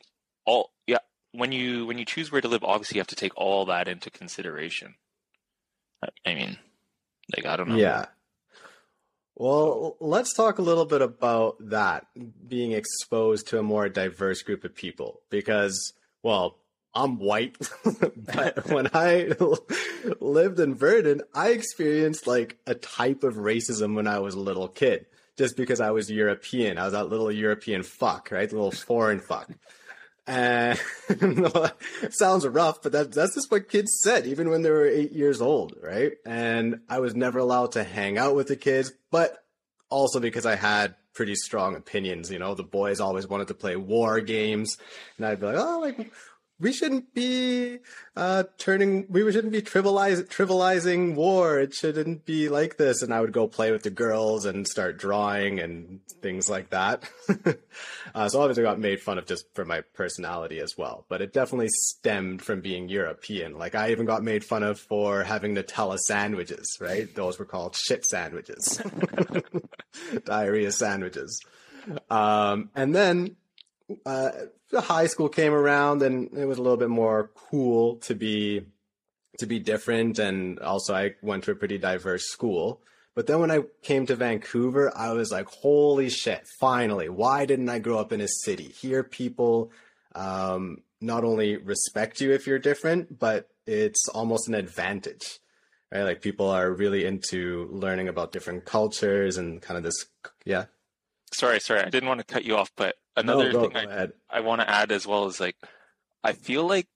all 0.45 0.71
yeah, 0.87 0.99
when 1.31 1.51
you 1.51 1.85
when 1.85 1.97
you 1.97 2.05
choose 2.05 2.31
where 2.31 2.41
to 2.41 2.47
live, 2.47 2.63
obviously 2.63 2.95
you 2.95 3.01
have 3.01 3.07
to 3.07 3.15
take 3.15 3.35
all 3.35 3.65
that 3.65 3.87
into 3.87 4.09
consideration. 4.09 4.95
I- 6.03 6.29
I 6.29 6.35
mean, 6.35 6.57
like 7.35 7.45
I 7.45 7.55
don't 7.57 7.69
know. 7.69 7.75
Yeah. 7.75 8.05
Well, 9.35 9.95
let's 10.01 10.33
talk 10.33 10.59
a 10.59 10.61
little 10.63 10.85
bit 10.85 11.01
about 11.01 11.55
that 11.69 12.07
being 12.47 12.73
exposed 12.73 13.47
to 13.47 13.59
a 13.59 13.63
more 13.63 13.87
diverse 13.87 14.41
group 14.41 14.65
of 14.65 14.75
people 14.75 15.21
because, 15.29 15.93
well, 16.23 16.57
I'm 16.93 17.19
white, 17.19 17.57
but 18.17 18.65
when 18.69 18.89
I 18.93 19.31
lived 20.19 20.59
in 20.59 20.75
Verdun, 20.75 21.21
I 21.33 21.49
experienced 21.51 22.27
like 22.27 22.57
a 22.67 22.75
type 22.75 23.23
of 23.23 23.35
racism 23.35 23.95
when 23.95 24.07
I 24.07 24.19
was 24.19 24.35
a 24.35 24.39
little 24.41 24.67
kid, 24.67 25.05
just 25.39 25.55
because 25.55 25.79
I 25.79 25.91
was 25.91 26.11
European. 26.11 26.77
I 26.77 26.83
was 26.83 26.91
that 26.91 27.07
little 27.07 27.31
European 27.31 27.81
fuck, 27.81 28.29
right? 28.29 28.51
Little 28.51 28.71
foreign 28.71 29.21
fuck. 29.21 29.49
Sounds 32.11 32.45
rough, 32.45 32.81
but 32.83 32.91
that, 32.91 33.13
that's 33.13 33.35
just 33.35 33.49
what 33.49 33.69
kids 33.69 34.01
said, 34.03 34.27
even 34.27 34.49
when 34.49 34.63
they 34.63 34.69
were 34.69 34.85
eight 34.85 35.13
years 35.13 35.41
old, 35.41 35.75
right? 35.81 36.11
And 36.25 36.81
I 36.89 36.99
was 36.99 37.15
never 37.15 37.39
allowed 37.39 37.71
to 37.71 37.85
hang 37.85 38.17
out 38.17 38.35
with 38.35 38.49
the 38.49 38.57
kids, 38.57 38.91
but 39.11 39.37
also 39.89 40.19
because 40.19 40.45
I 40.45 40.55
had 40.55 40.95
pretty 41.13 41.35
strong 41.35 41.77
opinions. 41.77 42.29
You 42.29 42.39
know, 42.39 42.53
the 42.53 42.63
boys 42.63 42.99
always 42.99 43.25
wanted 43.25 43.47
to 43.47 43.53
play 43.53 43.77
war 43.77 44.19
games, 44.19 44.77
and 45.15 45.25
I'd 45.25 45.39
be 45.39 45.45
like, 45.45 45.57
oh, 45.57 45.79
like, 45.79 46.11
we 46.59 46.73
shouldn't 46.73 47.13
be 47.13 47.79
uh, 48.15 48.43
turning, 48.57 49.05
we 49.09 49.31
shouldn't 49.31 49.53
be 49.53 49.61
trivializing 49.61 51.15
war. 51.15 51.59
It 51.59 51.73
shouldn't 51.73 52.25
be 52.25 52.49
like 52.49 52.75
this. 52.75 53.01
And 53.01 53.13
I 53.13 53.21
would 53.21 53.31
go 53.31 53.47
play 53.47 53.71
with 53.71 53.83
the 53.83 53.89
girls 53.89 54.45
and 54.45 54.67
start 54.67 54.97
drawing 54.97 55.59
and 55.59 56.01
things 56.21 56.49
like 56.49 56.71
that. 56.71 57.03
uh, 58.15 58.27
so 58.27 58.41
obviously 58.41 58.63
I 58.63 58.69
got 58.69 58.79
made 58.79 58.99
fun 58.99 59.17
of 59.17 59.25
just 59.25 59.45
for 59.53 59.63
my 59.63 59.81
personality 59.93 60.59
as 60.59 60.77
well, 60.77 61.05
but 61.07 61.21
it 61.21 61.31
definitely 61.31 61.69
stemmed 61.69 62.41
from 62.41 62.59
being 62.59 62.89
European. 62.89 63.57
Like 63.57 63.75
I 63.75 63.91
even 63.91 64.05
got 64.05 64.23
made 64.23 64.43
fun 64.43 64.63
of 64.63 64.79
for 64.79 65.23
having 65.23 65.55
Nutella 65.55 65.97
sandwiches, 65.97 66.77
right? 66.81 67.13
Those 67.15 67.39
were 67.39 67.45
called 67.45 67.75
shit 67.75 68.05
sandwiches, 68.05 68.81
diarrhea 70.25 70.73
sandwiches. 70.73 71.41
Um, 72.09 72.69
and 72.75 72.93
then 72.93 73.37
uh, 74.05 74.31
the 74.71 74.81
high 74.81 75.07
school 75.07 75.29
came 75.29 75.53
around 75.53 76.01
and 76.01 76.29
it 76.37 76.45
was 76.45 76.57
a 76.57 76.61
little 76.61 76.77
bit 76.77 76.89
more 76.89 77.31
cool 77.35 77.97
to 77.97 78.15
be 78.15 78.65
to 79.39 79.45
be 79.45 79.59
different 79.59 80.19
and 80.19 80.59
also 80.59 80.93
I 80.93 81.15
went 81.21 81.45
to 81.45 81.51
a 81.51 81.55
pretty 81.55 81.77
diverse 81.77 82.25
school. 82.25 82.81
But 83.15 83.27
then 83.27 83.39
when 83.39 83.51
I 83.51 83.63
came 83.81 84.05
to 84.05 84.15
Vancouver, 84.15 84.95
I 84.95 85.11
was 85.13 85.31
like, 85.31 85.47
holy 85.47 86.09
shit, 86.09 86.45
finally, 86.59 87.09
why 87.09 87.45
didn't 87.45 87.69
I 87.69 87.79
grow 87.79 87.97
up 87.97 88.11
in 88.11 88.21
a 88.21 88.27
city? 88.27 88.73
Here 88.79 89.03
people 89.03 89.71
um, 90.15 90.83
not 91.01 91.23
only 91.23 91.57
respect 91.57 92.21
you 92.21 92.31
if 92.31 92.47
you're 92.47 92.59
different, 92.59 93.17
but 93.19 93.49
it's 93.65 94.07
almost 94.09 94.47
an 94.47 94.55
advantage. 94.55 95.39
Right? 95.91 96.03
Like 96.03 96.21
people 96.21 96.49
are 96.49 96.71
really 96.71 97.05
into 97.05 97.67
learning 97.71 98.07
about 98.07 98.31
different 98.31 98.65
cultures 98.65 99.37
and 99.37 99.61
kind 99.61 99.77
of 99.77 99.83
this 99.83 100.05
yeah. 100.45 100.65
Sorry, 101.33 101.59
sorry, 101.59 101.81
I 101.81 101.89
didn't 101.89 102.09
want 102.09 102.19
to 102.19 102.25
cut 102.25 102.43
you 102.43 102.57
off, 102.57 102.71
but 102.75 102.95
another 103.19 103.51
no, 103.51 103.51
go, 103.51 103.61
thing 103.61 103.71
go 103.71 103.79
I, 103.79 103.83
ahead. 103.83 104.13
I 104.29 104.39
want 104.41 104.61
to 104.61 104.69
add 104.69 104.91
as 104.91 105.07
well 105.07 105.27
is 105.27 105.39
like 105.39 105.55
I 106.23 106.33
feel 106.33 106.67
like 106.67 106.87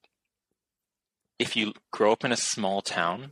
if 1.40 1.56
you 1.56 1.74
grow 1.92 2.12
up 2.12 2.24
in 2.24 2.32
a 2.32 2.38
small 2.38 2.82
town, 2.82 3.32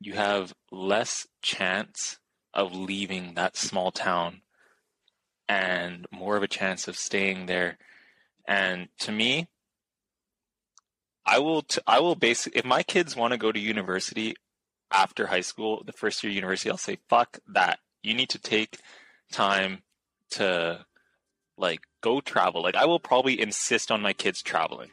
you 0.00 0.14
have 0.14 0.54
less 0.70 1.26
chance 1.42 2.18
of 2.54 2.74
leaving 2.74 3.34
that 3.34 3.56
small 3.56 3.90
town 3.90 4.42
and 5.48 6.06
more 6.10 6.36
of 6.36 6.42
a 6.42 6.48
chance 6.48 6.88
of 6.88 6.96
staying 6.96 7.46
there. 7.46 7.78
And 8.46 8.88
to 9.00 9.12
me, 9.12 9.48
I 11.24 11.38
will 11.38 11.62
t- 11.62 11.80
I 11.86 12.00
will 12.00 12.14
basically 12.14 12.58
if 12.58 12.64
my 12.64 12.82
kids 12.82 13.16
want 13.16 13.32
to 13.32 13.38
go 13.38 13.52
to 13.52 13.60
university 13.60 14.34
after 14.90 15.26
high 15.26 15.40
school, 15.40 15.82
the 15.84 15.92
first 15.92 16.22
year 16.22 16.32
university, 16.32 16.70
I'll 16.70 16.76
say 16.76 16.98
fuck 17.08 17.38
that. 17.48 17.78
You 18.02 18.14
need 18.14 18.30
to 18.30 18.38
take 18.38 18.78
time 19.30 19.82
to 20.30 20.84
like 21.62 21.80
go 22.00 22.20
travel. 22.20 22.62
Like 22.62 22.76
I 22.76 22.84
will 22.84 23.00
probably 23.00 23.40
insist 23.40 23.90
on 23.90 24.02
my 24.02 24.12
kids 24.12 24.42
traveling. 24.42 24.90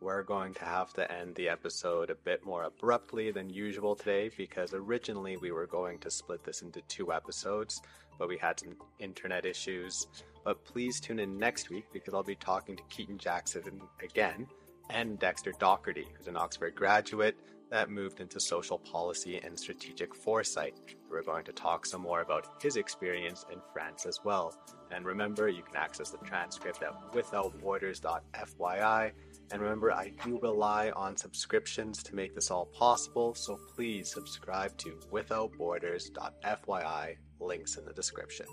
We're 0.00 0.22
going 0.22 0.54
to 0.54 0.64
have 0.64 0.94
to 0.94 1.12
end 1.12 1.34
the 1.34 1.50
episode 1.50 2.08
a 2.08 2.14
bit 2.14 2.46
more 2.46 2.64
abruptly 2.64 3.32
than 3.32 3.50
usual 3.50 3.94
today 3.94 4.30
because 4.34 4.72
originally 4.72 5.36
we 5.36 5.52
were 5.52 5.66
going 5.66 5.98
to 5.98 6.10
split 6.10 6.42
this 6.42 6.62
into 6.62 6.80
two 6.88 7.12
episodes, 7.12 7.82
but 8.18 8.26
we 8.26 8.38
had 8.38 8.58
some 8.58 8.76
internet 8.98 9.44
issues. 9.44 10.06
But 10.42 10.64
please 10.64 11.00
tune 11.00 11.18
in 11.18 11.38
next 11.38 11.68
week 11.68 11.84
because 11.92 12.14
I'll 12.14 12.22
be 12.22 12.34
talking 12.34 12.76
to 12.76 12.82
Keaton 12.84 13.18
Jackson 13.18 13.82
again 14.02 14.46
and 14.88 15.18
Dexter 15.18 15.52
Doherty, 15.58 16.06
who's 16.16 16.28
an 16.28 16.36
Oxford 16.36 16.74
graduate 16.74 17.36
that 17.70 17.90
moved 17.90 18.20
into 18.20 18.40
social 18.40 18.78
policy 18.78 19.40
and 19.42 19.58
strategic 19.58 20.14
foresight. 20.14 20.74
We're 21.10 21.22
going 21.22 21.44
to 21.44 21.52
talk 21.52 21.86
some 21.86 22.02
more 22.02 22.20
about 22.20 22.62
his 22.62 22.76
experience 22.76 23.46
in 23.52 23.60
France 23.72 24.06
as 24.06 24.20
well. 24.24 24.54
And 24.90 25.04
remember, 25.04 25.48
you 25.48 25.62
can 25.62 25.76
access 25.76 26.10
the 26.10 26.18
transcript 26.18 26.82
at 26.82 27.12
withoutborders.fyi. 27.12 29.12
And 29.52 29.62
remember, 29.62 29.92
I 29.92 30.12
do 30.24 30.38
rely 30.40 30.90
on 30.90 31.16
subscriptions 31.16 32.02
to 32.04 32.14
make 32.14 32.34
this 32.34 32.50
all 32.50 32.66
possible, 32.66 33.34
so 33.34 33.58
please 33.74 34.12
subscribe 34.12 34.76
to 34.78 34.98
withoutborders.fyi, 35.12 37.16
links 37.40 37.76
in 37.76 37.84
the 37.84 37.92
description. 37.92 38.46